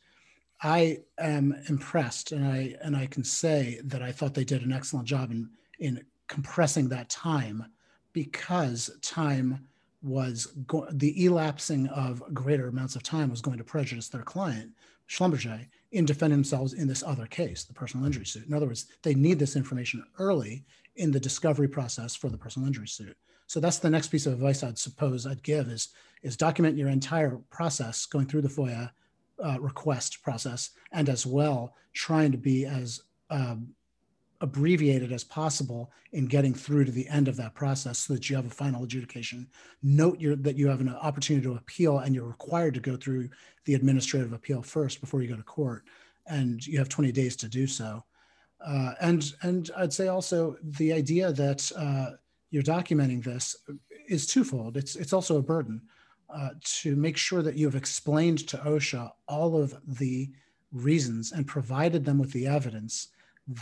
I 0.61 0.99
am 1.19 1.55
impressed, 1.69 2.31
and 2.31 2.45
I 2.45 2.75
and 2.81 2.95
I 2.95 3.05
can 3.07 3.23
say 3.23 3.79
that 3.83 4.01
I 4.01 4.11
thought 4.11 4.33
they 4.33 4.43
did 4.43 4.63
an 4.63 4.71
excellent 4.71 5.07
job 5.07 5.31
in 5.31 5.49
in 5.79 6.03
compressing 6.27 6.89
that 6.89 7.09
time, 7.09 7.65
because 8.13 8.89
time 9.01 9.67
was 10.01 10.47
go- 10.65 10.87
the 10.91 11.25
elapsing 11.25 11.87
of 11.87 12.23
greater 12.33 12.67
amounts 12.67 12.95
of 12.95 13.03
time 13.03 13.29
was 13.29 13.41
going 13.41 13.57
to 13.57 13.63
prejudice 13.63 14.09
their 14.09 14.23
client, 14.23 14.71
Schlumberger, 15.09 15.67
in 15.91 16.05
defending 16.05 16.37
themselves 16.37 16.73
in 16.73 16.87
this 16.87 17.03
other 17.03 17.27
case, 17.27 17.63
the 17.63 17.73
personal 17.73 18.05
injury 18.05 18.25
suit. 18.25 18.47
In 18.47 18.53
other 18.53 18.67
words, 18.67 18.87
they 19.03 19.15
need 19.15 19.39
this 19.39 19.55
information 19.55 20.03
early 20.19 20.65
in 20.95 21.11
the 21.11 21.19
discovery 21.19 21.67
process 21.67 22.15
for 22.15 22.29
the 22.29 22.37
personal 22.37 22.67
injury 22.67 22.87
suit. 22.87 23.15
So 23.47 23.59
that's 23.59 23.79
the 23.79 23.89
next 23.89 24.09
piece 24.09 24.25
of 24.25 24.33
advice 24.33 24.63
I'd 24.63 24.77
suppose 24.77 25.25
I'd 25.25 25.43
give 25.43 25.67
is, 25.69 25.89
is 26.21 26.37
document 26.37 26.77
your 26.77 26.89
entire 26.89 27.39
process 27.49 28.05
going 28.05 28.27
through 28.27 28.41
the 28.41 28.49
FOIA 28.49 28.91
uh, 29.43 29.59
request 29.59 30.21
process 30.21 30.71
and 30.91 31.09
as 31.09 31.25
well 31.25 31.75
trying 31.93 32.31
to 32.31 32.37
be 32.37 32.65
as 32.65 33.01
um, 33.29 33.69
abbreviated 34.41 35.11
as 35.11 35.23
possible 35.23 35.91
in 36.13 36.25
getting 36.25 36.53
through 36.53 36.85
to 36.85 36.91
the 36.91 37.07
end 37.09 37.27
of 37.27 37.35
that 37.37 37.55
process 37.55 37.99
so 37.99 38.13
that 38.13 38.29
you 38.29 38.35
have 38.35 38.45
a 38.45 38.49
final 38.49 38.83
adjudication. 38.83 39.47
Note 39.81 40.19
your, 40.19 40.35
that 40.35 40.57
you 40.57 40.67
have 40.67 40.81
an 40.81 40.89
opportunity 40.89 41.45
to 41.45 41.55
appeal 41.55 41.99
and 41.99 42.13
you're 42.13 42.27
required 42.27 42.73
to 42.75 42.79
go 42.79 42.95
through 42.95 43.29
the 43.65 43.73
administrative 43.73 44.33
appeal 44.33 44.61
first 44.61 45.01
before 45.01 45.21
you 45.21 45.27
go 45.27 45.35
to 45.35 45.43
court. 45.43 45.85
And 46.27 46.65
you 46.65 46.77
have 46.77 46.89
20 46.89 47.11
days 47.11 47.35
to 47.37 47.47
do 47.47 47.67
so. 47.67 48.03
Uh, 48.65 48.93
and, 49.01 49.33
and 49.41 49.69
I'd 49.77 49.93
say 49.93 50.07
also 50.07 50.55
the 50.61 50.93
idea 50.93 51.31
that 51.31 51.71
uh, 51.75 52.17
you're 52.49 52.63
documenting 52.63 53.23
this 53.23 53.55
is 54.07 54.25
twofold. 54.25 54.77
It's, 54.77 54.95
it's 54.95 55.13
also 55.13 55.37
a 55.37 55.43
burden 55.43 55.81
uh, 56.29 56.49
to 56.61 56.95
make 56.95 57.17
sure 57.17 57.41
that 57.41 57.55
you 57.55 57.65
have 57.65 57.75
explained 57.75 58.47
to 58.47 58.57
OSHA 58.57 59.11
all 59.27 59.61
of 59.61 59.75
the 59.99 60.29
reasons 60.71 61.31
and 61.31 61.47
provided 61.47 62.03
them 62.05 62.17
with 62.17 62.31
the 62.31 62.47
evidence 62.47 63.07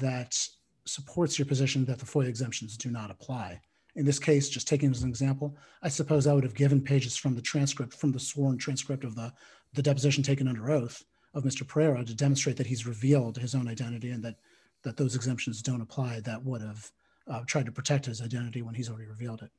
that 0.02 0.38
supports 0.86 1.38
your 1.38 1.45
position 1.45 1.86
that 1.86 2.00
the 2.00 2.06
FOIA 2.06 2.28
exemptions 2.28 2.78
do 2.78 2.89
not 2.89 3.12
apply. 3.12 3.60
In 3.95 4.06
this 4.06 4.19
case, 4.19 4.50
just 4.50 4.67
taking 4.67 4.91
as 4.91 5.04
an 5.04 5.10
example, 5.10 5.56
I 5.82 5.89
suppose 5.89 6.28
I 6.28 6.34
would 6.34 6.43
have 6.43 6.54
given 6.54 6.82
pages 6.82 7.15
from 7.15 7.36
the 7.36 7.41
transcript, 7.41 7.93
from 7.93 8.12
the 8.12 8.19
sworn 8.19 8.58
transcript 8.58 9.04
of 9.04 9.15
the, 9.15 9.32
the 9.74 9.82
deposition 9.82 10.24
taken 10.24 10.48
under 10.48 10.69
oath 10.69 11.04
of 11.34 11.43
Mr. 11.43 11.67
Pereira 11.67 12.04
to 12.04 12.13
demonstrate 12.13 12.58
that 12.58 12.67
he's 12.67 12.88
revealed 12.88 13.38
his 13.38 13.56
own 13.56 13.67
identity 13.67 14.12
and 14.12 14.24
that, 14.24 14.36
that 14.84 14.98
those 14.98 15.15
exemptions 15.15 15.62
don't 15.62 15.82
apply 15.82 16.19
that 16.21 16.43
would 16.43 16.62
have 16.62 16.91
uh, 17.27 17.41
tried 17.45 17.65
to 17.65 17.71
protect 17.71 18.05
his 18.05 18.21
identity 18.21 18.61
when 18.61 18.75
he's 18.75 18.89
already 18.89 19.07
revealed 19.07 19.41
it. 19.41 19.51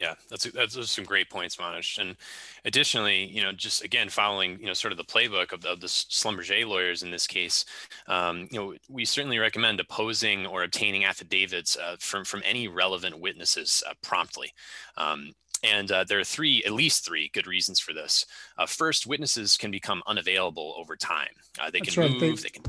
Yeah, 0.00 0.14
that's 0.30 0.50
that's 0.52 0.74
those 0.74 0.90
some 0.90 1.04
great 1.04 1.28
points, 1.28 1.56
Manesh. 1.56 1.98
And 1.98 2.16
additionally, 2.64 3.26
you 3.26 3.42
know, 3.42 3.52
just 3.52 3.84
again 3.84 4.08
following 4.08 4.58
you 4.58 4.64
know 4.66 4.72
sort 4.72 4.92
of 4.92 4.96
the 4.96 5.04
playbook 5.04 5.52
of 5.52 5.60
the, 5.60 5.68
of 5.68 5.80
the 5.80 5.88
Schlumberger 5.88 6.66
lawyers 6.66 7.02
in 7.02 7.10
this 7.10 7.26
case, 7.26 7.66
um, 8.08 8.48
you 8.50 8.58
know, 8.58 8.74
we 8.88 9.04
certainly 9.04 9.38
recommend 9.38 9.78
opposing 9.78 10.46
or 10.46 10.62
obtaining 10.62 11.04
affidavits 11.04 11.76
uh, 11.76 11.96
from 12.00 12.24
from 12.24 12.42
any 12.46 12.66
relevant 12.66 13.20
witnesses 13.20 13.84
uh, 13.86 13.92
promptly. 14.02 14.50
Um, 14.96 15.32
and 15.62 15.92
uh, 15.92 16.04
there 16.04 16.18
are 16.18 16.24
three, 16.24 16.62
at 16.64 16.72
least 16.72 17.04
three, 17.04 17.30
good 17.34 17.46
reasons 17.46 17.78
for 17.78 17.92
this. 17.92 18.24
Uh, 18.56 18.64
first, 18.64 19.06
witnesses 19.06 19.58
can 19.58 19.70
become 19.70 20.02
unavailable 20.06 20.74
over 20.78 20.96
time. 20.96 21.28
Uh, 21.60 21.70
they 21.70 21.80
That's 21.80 21.94
can 21.94 22.04
right. 22.04 22.10
move. 22.12 22.42
They, 22.42 22.48
they 22.48 22.48
can. 22.48 22.62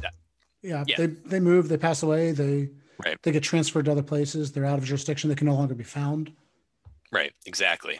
Yeah, 0.61 0.83
yeah, 0.85 0.97
they 0.97 1.05
they 1.05 1.39
move. 1.39 1.69
They 1.69 1.77
pass 1.77 2.03
away. 2.03 2.33
They 2.33 2.69
right. 3.05 3.17
They 3.23 3.31
get 3.31 3.43
transferred 3.43 3.85
to 3.85 3.91
other 3.91 4.03
places. 4.03 4.51
They're 4.51 4.65
out 4.65 4.77
of 4.77 4.85
jurisdiction. 4.85 5.29
They 5.29 5.35
can 5.35 5.47
no 5.47 5.55
longer 5.55 5.75
be 5.75 5.83
found. 5.83 6.31
Right, 7.13 7.33
exactly. 7.45 7.99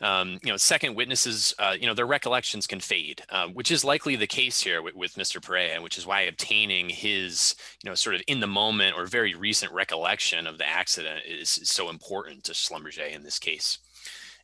Um, 0.00 0.38
you 0.42 0.50
know, 0.50 0.56
second, 0.56 0.94
witnesses, 0.94 1.54
uh, 1.58 1.74
you 1.78 1.86
know, 1.86 1.92
their 1.92 2.06
recollections 2.06 2.66
can 2.66 2.80
fade, 2.80 3.22
uh, 3.28 3.48
which 3.48 3.70
is 3.70 3.84
likely 3.84 4.16
the 4.16 4.26
case 4.26 4.60
here 4.60 4.80
with, 4.80 4.94
with 4.94 5.14
Mr. 5.16 5.44
Perea, 5.44 5.82
which 5.82 5.98
is 5.98 6.06
why 6.06 6.22
obtaining 6.22 6.88
his, 6.88 7.54
you 7.84 7.90
know, 7.90 7.94
sort 7.94 8.16
of 8.16 8.22
in 8.26 8.40
the 8.40 8.46
moment 8.46 8.96
or 8.96 9.04
very 9.04 9.34
recent 9.34 9.72
recollection 9.72 10.46
of 10.46 10.56
the 10.56 10.66
accident 10.66 11.20
is, 11.28 11.58
is 11.58 11.68
so 11.68 11.90
important 11.90 12.44
to 12.44 12.52
Schlumberger 12.52 13.14
in 13.14 13.24
this 13.24 13.38
case. 13.38 13.78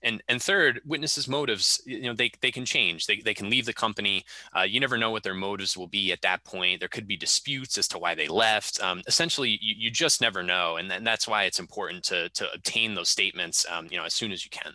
And 0.02 0.22
and 0.28 0.42
third, 0.42 0.80
witnesses' 0.84 1.28
motives, 1.28 1.80
you 1.86 2.02
know, 2.02 2.14
they, 2.14 2.30
they 2.40 2.50
can 2.50 2.64
change. 2.64 3.06
They, 3.06 3.16
they 3.16 3.34
can 3.34 3.50
leave 3.50 3.66
the 3.66 3.72
company. 3.72 4.24
Uh, 4.56 4.62
you 4.62 4.80
never 4.80 4.98
know 4.98 5.10
what 5.10 5.22
their 5.22 5.34
motives 5.34 5.76
will 5.76 5.86
be 5.86 6.12
at 6.12 6.22
that 6.22 6.44
point. 6.44 6.80
There 6.80 6.88
could 6.88 7.06
be 7.06 7.16
disputes 7.16 7.78
as 7.78 7.88
to 7.88 7.98
why 7.98 8.14
they 8.14 8.28
left. 8.28 8.82
Um, 8.82 9.02
essentially, 9.06 9.58
you, 9.60 9.74
you 9.78 9.90
just 9.90 10.20
never 10.20 10.42
know, 10.42 10.76
and, 10.76 10.90
and 10.90 11.06
that's 11.06 11.28
why 11.28 11.44
it's 11.44 11.60
important 11.60 12.04
to 12.04 12.28
to 12.30 12.52
obtain 12.52 12.94
those 12.94 13.08
statements, 13.08 13.66
um, 13.70 13.86
you 13.90 13.96
know, 13.96 14.04
as 14.04 14.14
soon 14.14 14.32
as 14.32 14.44
you 14.44 14.50
can. 14.50 14.74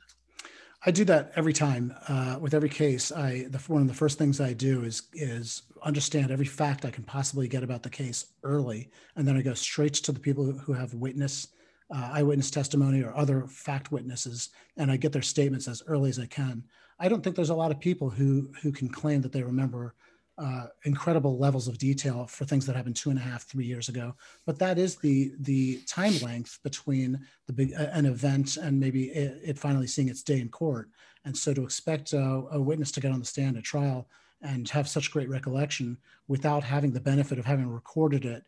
I 0.85 0.91
do 0.91 1.03
that 1.05 1.31
every 1.35 1.53
time 1.53 1.93
uh, 2.07 2.37
with 2.39 2.53
every 2.53 2.69
case. 2.69 3.11
I 3.11 3.47
the 3.49 3.57
one 3.67 3.81
of 3.81 3.87
the 3.87 3.93
first 3.93 4.17
things 4.17 4.39
I 4.39 4.53
do 4.53 4.83
is 4.83 5.03
is 5.13 5.63
understand 5.83 6.31
every 6.31 6.45
fact 6.45 6.85
I 6.85 6.91
can 6.91 7.03
possibly 7.03 7.47
get 7.47 7.63
about 7.63 7.83
the 7.83 7.89
case 7.89 8.27
early, 8.43 8.89
and 9.15 9.27
then 9.27 9.35
I 9.35 9.41
go 9.41 9.53
straight 9.53 9.95
to 9.95 10.11
the 10.11 10.19
people 10.19 10.45
who 10.51 10.73
have 10.73 10.93
witness 10.93 11.47
uh, 11.89 12.09
eyewitness 12.13 12.51
testimony 12.51 13.01
or 13.01 13.15
other 13.15 13.47
fact 13.47 13.91
witnesses, 13.91 14.49
and 14.77 14.91
I 14.91 14.97
get 14.97 15.13
their 15.13 15.21
statements 15.21 15.67
as 15.67 15.83
early 15.87 16.09
as 16.09 16.19
I 16.19 16.25
can. 16.25 16.63
I 16.99 17.07
don't 17.07 17.23
think 17.23 17.35
there's 17.35 17.49
a 17.49 17.55
lot 17.55 17.71
of 17.71 17.79
people 17.79 18.09
who 18.09 18.51
who 18.61 18.71
can 18.71 18.89
claim 18.89 19.21
that 19.21 19.31
they 19.31 19.43
remember 19.43 19.95
uh, 20.37 20.67
incredible 20.83 21.39
levels 21.39 21.67
of 21.67 21.79
detail 21.79 22.27
for 22.27 22.45
things 22.45 22.65
that 22.65 22.75
happened 22.75 22.95
two 22.95 23.09
and 23.09 23.17
a 23.17 23.21
half, 23.21 23.43
three 23.47 23.65
years 23.65 23.89
ago. 23.89 24.15
But 24.45 24.59
that 24.59 24.77
is 24.77 24.95
the 24.97 25.31
the 25.39 25.81
time 25.87 26.17
length 26.19 26.59
between 26.63 27.19
the 27.47 27.53
big 27.53 27.73
uh, 27.73 27.87
an 27.91 28.05
event 28.05 28.57
and 28.57 28.79
maybe 28.79 29.05
it, 29.05 29.41
it, 29.43 29.59
finally 29.59 29.87
seeing 29.87 30.09
its 30.09 30.23
day 30.23 30.39
in 30.39 30.49
court. 30.49 30.89
And 31.25 31.35
so 31.35 31.53
to 31.53 31.63
expect 31.63 32.13
a, 32.13 32.43
a 32.51 32.61
witness 32.61 32.91
to 32.93 32.99
get 32.99 33.11
on 33.11 33.19
the 33.19 33.25
stand 33.25 33.57
at 33.57 33.63
trial 33.63 34.07
and 34.41 34.69
have 34.69 34.87
such 34.87 35.11
great 35.11 35.29
recollection 35.29 35.97
without 36.27 36.63
having 36.63 36.93
the 36.93 36.99
benefit 36.99 37.39
of 37.39 37.45
having 37.45 37.67
recorded 37.67 38.25
it 38.25 38.43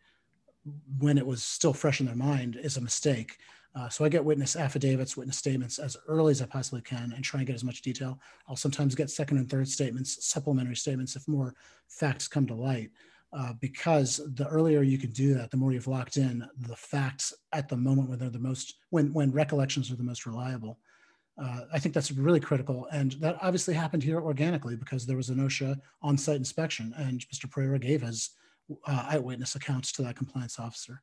when 0.98 1.18
it 1.18 1.26
was 1.26 1.42
still 1.42 1.72
fresh 1.72 2.00
in 2.00 2.06
their 2.06 2.16
mind 2.16 2.58
is 2.62 2.76
a 2.76 2.80
mistake. 2.80 3.38
Uh, 3.74 3.88
so 3.88 4.04
I 4.04 4.08
get 4.08 4.24
witness 4.24 4.56
affidavits, 4.56 5.16
witness 5.16 5.36
statements 5.36 5.78
as 5.78 5.96
early 6.08 6.32
as 6.32 6.42
I 6.42 6.46
possibly 6.46 6.80
can 6.80 7.12
and 7.14 7.22
try 7.22 7.40
and 7.40 7.46
get 7.46 7.54
as 7.54 7.62
much 7.62 7.82
detail. 7.82 8.18
I'll 8.48 8.56
sometimes 8.56 8.96
get 8.96 9.10
second 9.10 9.38
and 9.38 9.48
third 9.48 9.68
statements, 9.68 10.26
supplementary 10.26 10.76
statements 10.76 11.14
if 11.14 11.28
more 11.28 11.54
facts 11.88 12.26
come 12.26 12.46
to 12.46 12.54
light. 12.54 12.90
Uh, 13.32 13.52
because 13.60 14.20
the 14.34 14.48
earlier 14.48 14.82
you 14.82 14.98
can 14.98 15.12
do 15.12 15.34
that, 15.34 15.52
the 15.52 15.56
more 15.56 15.72
you've 15.72 15.86
locked 15.86 16.16
in 16.16 16.44
the 16.66 16.74
facts 16.74 17.32
at 17.52 17.68
the 17.68 17.76
moment 17.76 18.08
when 18.08 18.18
they're 18.18 18.28
the 18.28 18.40
most, 18.40 18.74
when, 18.90 19.12
when 19.12 19.30
recollections 19.30 19.88
are 19.92 19.96
the 19.96 20.02
most 20.02 20.26
reliable. 20.26 20.80
Uh, 21.40 21.60
I 21.72 21.78
think 21.78 21.94
that's 21.94 22.10
really 22.10 22.40
critical. 22.40 22.88
And 22.90 23.12
that 23.12 23.38
obviously 23.40 23.72
happened 23.72 24.02
here 24.02 24.20
organically 24.20 24.74
because 24.74 25.06
there 25.06 25.16
was 25.16 25.28
an 25.28 25.38
OSHA 25.38 25.80
on 26.02 26.18
site 26.18 26.36
inspection 26.36 26.92
and 26.98 27.24
Mr. 27.32 27.48
Pereira 27.48 27.78
gave 27.78 28.02
his 28.02 28.30
uh, 28.86 29.06
eyewitness 29.10 29.54
accounts 29.54 29.92
to 29.92 30.02
that 30.02 30.16
compliance 30.16 30.58
officer. 30.58 31.02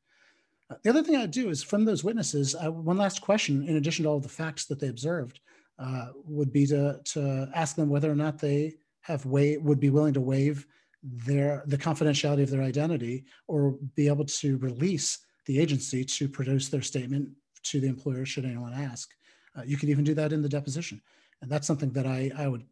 Uh, 0.69 0.75
the 0.84 0.89
other 0.89 1.03
thing 1.03 1.15
I 1.15 1.25
do 1.25 1.49
is 1.49 1.63
from 1.63 1.86
those 1.86 2.03
witnesses, 2.03 2.56
uh, 2.56 2.71
one 2.71 2.97
last 2.97 3.21
question, 3.21 3.67
in 3.67 3.77
addition 3.77 4.03
to 4.03 4.10
all 4.10 4.19
the 4.19 4.30
facts 4.30 4.65
that 4.65 4.80
they 4.80 4.89
observed, 4.89 5.39
uh, 5.80 6.08
would 6.25 6.51
be 6.51 6.65
to, 6.67 6.99
to 7.03 7.49
ask 7.53 7.75
them 7.75 7.89
whether 7.89 8.12
or 8.12 8.15
not 8.15 8.39
they 8.39 8.75
have 9.01 9.25
way 9.25 9.58
would 9.58 9.80
be 9.80 9.89
willing 9.89 10.13
to 10.13 10.21
waive 10.21 10.65
their 11.03 11.63
the 11.67 11.77
confidentiality 11.77 12.43
of 12.43 12.49
their 12.49 12.63
identity 12.63 13.23
or 13.47 13.77
be 13.95 14.08
able 14.08 14.25
to 14.25 14.58
release 14.58 15.19
the 15.45 15.60
agency 15.60 16.03
to 16.03 16.27
produce 16.27 16.67
their 16.67 16.82
statement 16.82 17.30
to 17.63 17.80
the 17.80 17.88
employer 17.88 18.25
should 18.25 18.43
anyone 18.43 18.73
ask. 18.73 19.10
Uh, 19.58 19.62
you 19.63 19.77
can 19.77 19.89
even 19.89 20.03
do 20.03 20.13
that 20.13 20.34
in 20.34 20.41
the 20.41 20.49
deposition. 20.49 21.01
And 21.41 21.51
that's 21.51 21.67
something 21.67 21.91
that 21.91 22.06
I, 22.06 22.32
I 22.38 22.47
would 22.47 22.65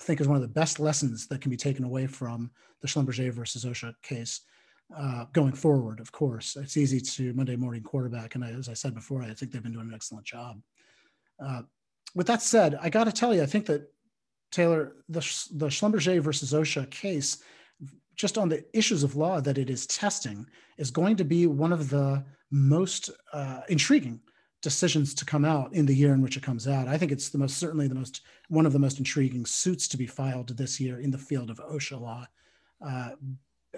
think 0.00 0.20
is 0.20 0.28
one 0.28 0.36
of 0.36 0.42
the 0.42 0.48
best 0.48 0.80
lessons 0.80 1.26
that 1.28 1.40
can 1.40 1.50
be 1.50 1.56
taken 1.56 1.84
away 1.84 2.06
from 2.06 2.50
the 2.80 2.88
Schlumberger 2.88 3.32
versus 3.32 3.64
OSHA 3.64 3.94
case 4.02 4.42
uh, 4.96 5.26
going 5.32 5.52
forward. 5.52 6.00
Of 6.00 6.12
course, 6.12 6.56
it's 6.56 6.76
easy 6.76 7.00
to 7.00 7.32
Monday 7.34 7.56
morning 7.56 7.82
quarterback, 7.82 8.34
and 8.34 8.44
I, 8.44 8.50
as 8.50 8.68
I 8.68 8.74
said 8.74 8.94
before, 8.94 9.22
I 9.22 9.34
think 9.34 9.52
they've 9.52 9.62
been 9.62 9.72
doing 9.72 9.88
an 9.88 9.94
excellent 9.94 10.24
job. 10.24 10.60
Uh, 11.44 11.62
with 12.14 12.26
that 12.26 12.42
said, 12.42 12.78
I 12.80 12.88
got 12.88 13.04
to 13.04 13.12
tell 13.12 13.34
you, 13.34 13.42
I 13.42 13.46
think 13.46 13.66
that 13.66 13.92
Taylor, 14.50 14.96
the 15.08 15.20
the 15.52 15.66
Schlumberger 15.66 16.20
versus 16.20 16.52
OSHA 16.52 16.90
case, 16.90 17.42
just 18.16 18.38
on 18.38 18.48
the 18.48 18.64
issues 18.76 19.02
of 19.02 19.16
law 19.16 19.40
that 19.40 19.58
it 19.58 19.68
is 19.68 19.86
testing, 19.86 20.46
is 20.78 20.90
going 20.90 21.16
to 21.16 21.24
be 21.24 21.46
one 21.46 21.72
of 21.72 21.90
the 21.90 22.24
most 22.50 23.10
uh, 23.32 23.60
intriguing 23.68 24.20
decisions 24.60 25.14
to 25.14 25.24
come 25.24 25.44
out 25.44 25.72
in 25.72 25.86
the 25.86 25.94
year 25.94 26.12
in 26.12 26.22
which 26.22 26.36
it 26.36 26.42
comes 26.42 26.66
out. 26.66 26.88
I 26.88 26.98
think 26.98 27.12
it's 27.12 27.28
the 27.28 27.38
most 27.38 27.58
certainly 27.58 27.88
the 27.88 27.94
most 27.94 28.22
one 28.48 28.66
of 28.66 28.72
the 28.72 28.78
most 28.78 28.98
intriguing 28.98 29.46
suits 29.46 29.86
to 29.88 29.96
be 29.96 30.06
filed 30.06 30.56
this 30.56 30.80
year 30.80 31.00
in 31.00 31.10
the 31.10 31.18
field 31.18 31.50
of 31.50 31.58
OSHA 31.58 32.00
law. 32.00 32.26
Uh, 32.84 33.10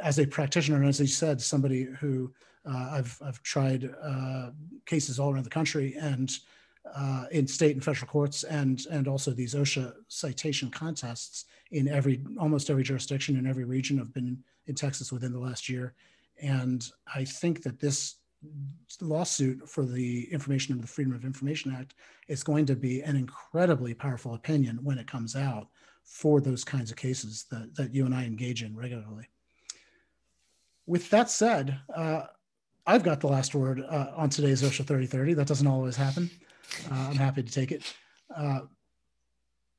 as 0.02 0.18
a 0.18 0.26
practitioner, 0.26 0.76
and 0.76 0.88
as 0.88 1.00
you 1.00 1.06
said, 1.06 1.40
somebody 1.40 1.84
who 1.84 2.32
uh, 2.66 2.90
I've 2.92 3.18
I've 3.24 3.42
tried 3.42 3.90
uh, 4.02 4.50
cases 4.86 5.18
all 5.18 5.32
around 5.32 5.44
the 5.44 5.50
country 5.50 5.96
and 6.00 6.30
uh, 6.94 7.24
in 7.30 7.46
state 7.46 7.74
and 7.74 7.84
federal 7.84 8.08
courts, 8.08 8.44
and 8.44 8.80
and 8.90 9.08
also 9.08 9.30
these 9.32 9.54
OSHA 9.54 9.92
citation 10.08 10.70
contests 10.70 11.46
in 11.70 11.88
every 11.88 12.22
almost 12.38 12.70
every 12.70 12.82
jurisdiction 12.82 13.36
in 13.36 13.46
every 13.46 13.64
region. 13.64 14.00
I've 14.00 14.14
been 14.14 14.42
in 14.66 14.74
Texas 14.74 15.12
within 15.12 15.32
the 15.32 15.38
last 15.38 15.68
year, 15.68 15.94
and 16.40 16.88
I 17.14 17.24
think 17.24 17.62
that 17.64 17.80
this 17.80 18.16
lawsuit 19.00 19.68
for 19.68 19.84
the 19.84 20.32
Information 20.32 20.74
and 20.74 20.82
the 20.82 20.88
Freedom 20.88 21.14
of 21.14 21.24
Information 21.24 21.74
Act 21.74 21.94
is 22.28 22.42
going 22.42 22.66
to 22.66 22.76
be 22.76 23.02
an 23.02 23.16
incredibly 23.16 23.94
powerful 23.94 24.34
opinion 24.34 24.78
when 24.82 24.98
it 24.98 25.06
comes 25.06 25.36
out 25.36 25.68
for 26.04 26.40
those 26.40 26.64
kinds 26.64 26.90
of 26.90 26.96
cases 26.96 27.44
that, 27.50 27.74
that 27.76 27.94
you 27.94 28.04
and 28.04 28.14
I 28.14 28.24
engage 28.24 28.62
in 28.62 28.76
regularly. 28.76 29.28
With 30.86 31.08
that 31.10 31.30
said, 31.30 31.78
uh, 31.94 32.22
I've 32.86 33.02
got 33.02 33.20
the 33.20 33.28
last 33.28 33.54
word 33.54 33.80
uh, 33.88 34.12
on 34.16 34.30
today's 34.30 34.62
OSHA 34.62 34.86
3030. 34.86 35.34
That 35.34 35.46
doesn't 35.46 35.66
always 35.66 35.96
happen. 35.96 36.30
Uh, 36.90 36.94
I'm 36.94 37.16
happy 37.16 37.42
to 37.42 37.52
take 37.52 37.72
it. 37.72 37.94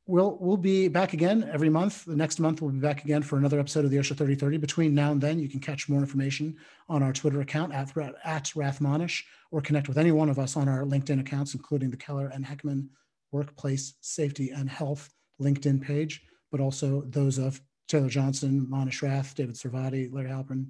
We'll 0.08 0.38
we'll 0.42 0.58
be 0.58 0.88
back 0.88 1.14
again 1.14 1.50
every 1.54 1.70
month. 1.70 2.06
The 2.06 2.16
next 2.16 2.40
month 2.40 2.62
we'll 2.62 2.72
be 2.72 2.80
back 2.80 3.04
again 3.06 3.22
for 3.22 3.38
another 3.38 3.60
episode 3.60 3.86
of 3.86 3.92
the 3.92 3.98
OSHA 3.98 4.18
3030. 4.18 4.58
Between 4.58 4.96
now 4.96 5.12
and 5.12 5.22
then, 5.22 5.40
you 5.40 5.48
can 5.48 5.60
catch 5.60 5.88
more 5.88 6.00
information 6.00 6.58
on 6.90 7.04
our 7.04 7.14
Twitter 7.14 7.42
account 7.42 7.72
at, 7.72 7.96
at 8.24 8.46
Rathmonish 8.56 9.24
or 9.52 9.62
connect 9.62 9.88
with 9.88 10.00
any 10.00 10.12
one 10.12 10.30
of 10.30 10.40
us 10.40 10.58
on 10.58 10.68
our 10.68 10.84
LinkedIn 10.84 11.20
accounts, 11.20 11.54
including 11.54 11.92
the 11.92 11.98
Keller 11.98 12.28
and 12.34 12.44
Heckman 12.44 12.88
Workplace 13.32 13.94
Safety 14.02 14.50
and 14.50 14.70
Health 14.70 15.14
LinkedIn 15.40 15.82
page, 15.82 16.24
but 16.52 16.60
also 16.60 17.02
those 17.08 17.38
of 17.38 17.62
Taylor 17.88 18.10
Johnson, 18.10 18.68
Manesh 18.70 19.02
Rath, 19.02 19.36
David 19.36 19.56
Sarvadi, 19.56 20.12
Larry 20.12 20.30
Halprin, 20.30 20.68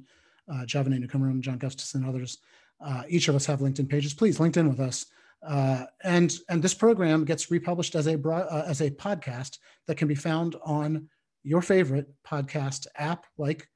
uh, 0.52 0.66
Javaneh 0.66 1.06
Nekoomaram, 1.06 1.40
John 1.40 1.58
Gustafson, 1.58 2.02
and 2.02 2.10
others. 2.10 2.40
Uh, 2.84 3.04
each 3.08 3.28
of 3.28 3.36
us 3.36 3.46
have 3.46 3.60
LinkedIn 3.60 3.90
pages. 3.90 4.14
Please 4.14 4.40
LinkedIn 4.40 4.68
with 4.68 4.80
us. 4.80 5.06
Uh, 5.46 5.86
and 6.04 6.38
and 6.50 6.62
this 6.62 6.74
program 6.74 7.26
gets 7.26 7.50
republished 7.50 7.96
as 7.96 8.08
a 8.08 8.20
uh, 8.30 8.64
as 8.68 8.82
a 8.82 8.92
podcast 8.92 9.58
that 9.88 9.98
can 9.98 10.08
be 10.08 10.16
found 10.16 10.56
on 10.64 11.10
your 11.44 11.62
favorite 11.62 12.08
podcast 12.24 12.86
app 12.96 13.26
like 13.38 13.68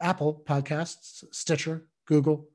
Apple 0.00 0.42
Podcasts, 0.46 1.24
Stitcher, 1.32 1.86
Google, 2.06 2.48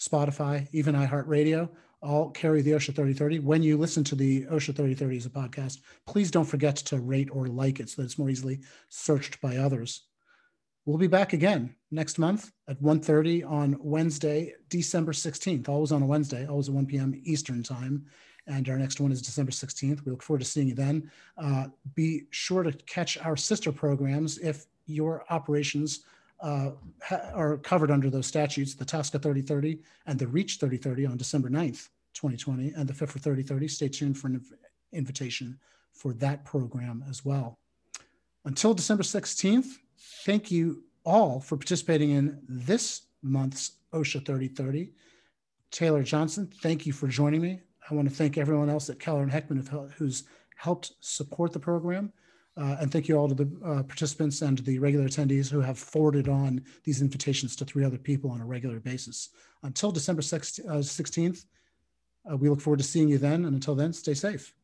Spotify, 0.00 0.68
even 0.72 0.94
iHeartRadio. 0.94 1.68
All 2.02 2.30
carry 2.30 2.60
the 2.60 2.72
OSHA 2.72 2.94
3030. 2.94 3.38
When 3.38 3.62
you 3.62 3.78
listen 3.78 4.04
to 4.04 4.14
the 4.14 4.44
OSHA 4.44 4.76
3030 4.76 5.16
as 5.16 5.26
a 5.26 5.30
podcast, 5.30 5.78
please 6.06 6.30
don't 6.30 6.44
forget 6.44 6.76
to 6.76 6.98
rate 6.98 7.30
or 7.32 7.46
like 7.46 7.80
it 7.80 7.88
so 7.88 8.02
that 8.02 8.06
it's 8.06 8.18
more 8.18 8.28
easily 8.28 8.60
searched 8.90 9.40
by 9.40 9.56
others. 9.56 10.02
We'll 10.86 10.98
be 10.98 11.06
back 11.06 11.32
again 11.32 11.74
next 11.90 12.18
month 12.18 12.52
at 12.68 12.82
1.30 12.82 13.50
on 13.50 13.76
Wednesday, 13.80 14.52
December 14.68 15.12
16th, 15.12 15.66
always 15.66 15.92
on 15.92 16.02
a 16.02 16.06
Wednesday, 16.06 16.46
always 16.46 16.68
at 16.68 16.74
1 16.74 16.84
p.m. 16.84 17.18
Eastern 17.24 17.62
time. 17.62 18.04
And 18.46 18.68
our 18.68 18.76
next 18.76 19.00
one 19.00 19.10
is 19.10 19.22
December 19.22 19.50
16th. 19.50 20.04
We 20.04 20.10
look 20.10 20.22
forward 20.22 20.40
to 20.40 20.44
seeing 20.44 20.68
you 20.68 20.74
then. 20.74 21.10
Uh, 21.38 21.68
be 21.94 22.24
sure 22.30 22.62
to 22.62 22.72
catch 22.72 23.16
our 23.16 23.34
sister 23.34 23.72
programs 23.72 24.36
if 24.36 24.66
your 24.84 25.24
operations 25.30 26.00
uh, 26.40 26.72
are 27.32 27.56
covered 27.56 27.90
under 27.90 28.10
those 28.10 28.26
statutes, 28.26 28.74
the 28.74 28.84
TSCA 28.84 29.22
3030 29.22 29.78
and 30.04 30.18
the 30.18 30.26
REACH 30.26 30.58
3030 30.58 31.06
on 31.06 31.16
December 31.16 31.48
9th, 31.48 31.88
2020, 32.12 32.74
and 32.76 32.86
the 32.86 32.92
fifth 32.92 33.14
FIFRA 33.14 33.22
3030. 33.22 33.68
Stay 33.68 33.88
tuned 33.88 34.18
for 34.18 34.26
an 34.26 34.38
inv 34.38 34.52
invitation 34.92 35.58
for 35.92 36.12
that 36.12 36.44
program 36.44 37.02
as 37.08 37.24
well. 37.24 37.58
Until 38.44 38.74
December 38.74 39.02
16th, 39.02 39.78
thank 40.24 40.50
you 40.50 40.84
all 41.04 41.40
for 41.40 41.56
participating 41.56 42.10
in 42.10 42.40
this 42.48 43.02
month's 43.22 43.72
OSHA 43.92 44.24
3030. 44.24 44.92
Taylor 45.70 46.02
Johnson, 46.02 46.50
thank 46.62 46.86
you 46.86 46.92
for 46.92 47.08
joining 47.08 47.40
me. 47.40 47.60
I 47.90 47.94
want 47.94 48.08
to 48.08 48.14
thank 48.14 48.38
everyone 48.38 48.70
else 48.70 48.88
at 48.88 48.98
Keller 48.98 49.22
and 49.22 49.30
Heckman 49.30 49.92
who's 49.96 50.24
helped 50.56 50.92
support 51.00 51.52
the 51.52 51.58
program. 51.58 52.12
Uh, 52.56 52.76
and 52.80 52.92
thank 52.92 53.08
you 53.08 53.16
all 53.16 53.28
to 53.28 53.34
the 53.34 53.50
uh, 53.64 53.82
participants 53.82 54.40
and 54.40 54.58
the 54.58 54.78
regular 54.78 55.06
attendees 55.06 55.50
who 55.50 55.60
have 55.60 55.78
forwarded 55.78 56.28
on 56.28 56.62
these 56.84 57.02
invitations 57.02 57.56
to 57.56 57.64
three 57.64 57.84
other 57.84 57.98
people 57.98 58.30
on 58.30 58.40
a 58.40 58.46
regular 58.46 58.78
basis. 58.78 59.30
Until 59.64 59.90
December 59.90 60.22
16th, 60.22 61.44
uh, 62.30 62.36
we 62.36 62.48
look 62.48 62.60
forward 62.60 62.78
to 62.78 62.84
seeing 62.84 63.08
you 63.08 63.18
then. 63.18 63.44
And 63.44 63.54
until 63.54 63.74
then, 63.74 63.92
stay 63.92 64.14
safe. 64.14 64.54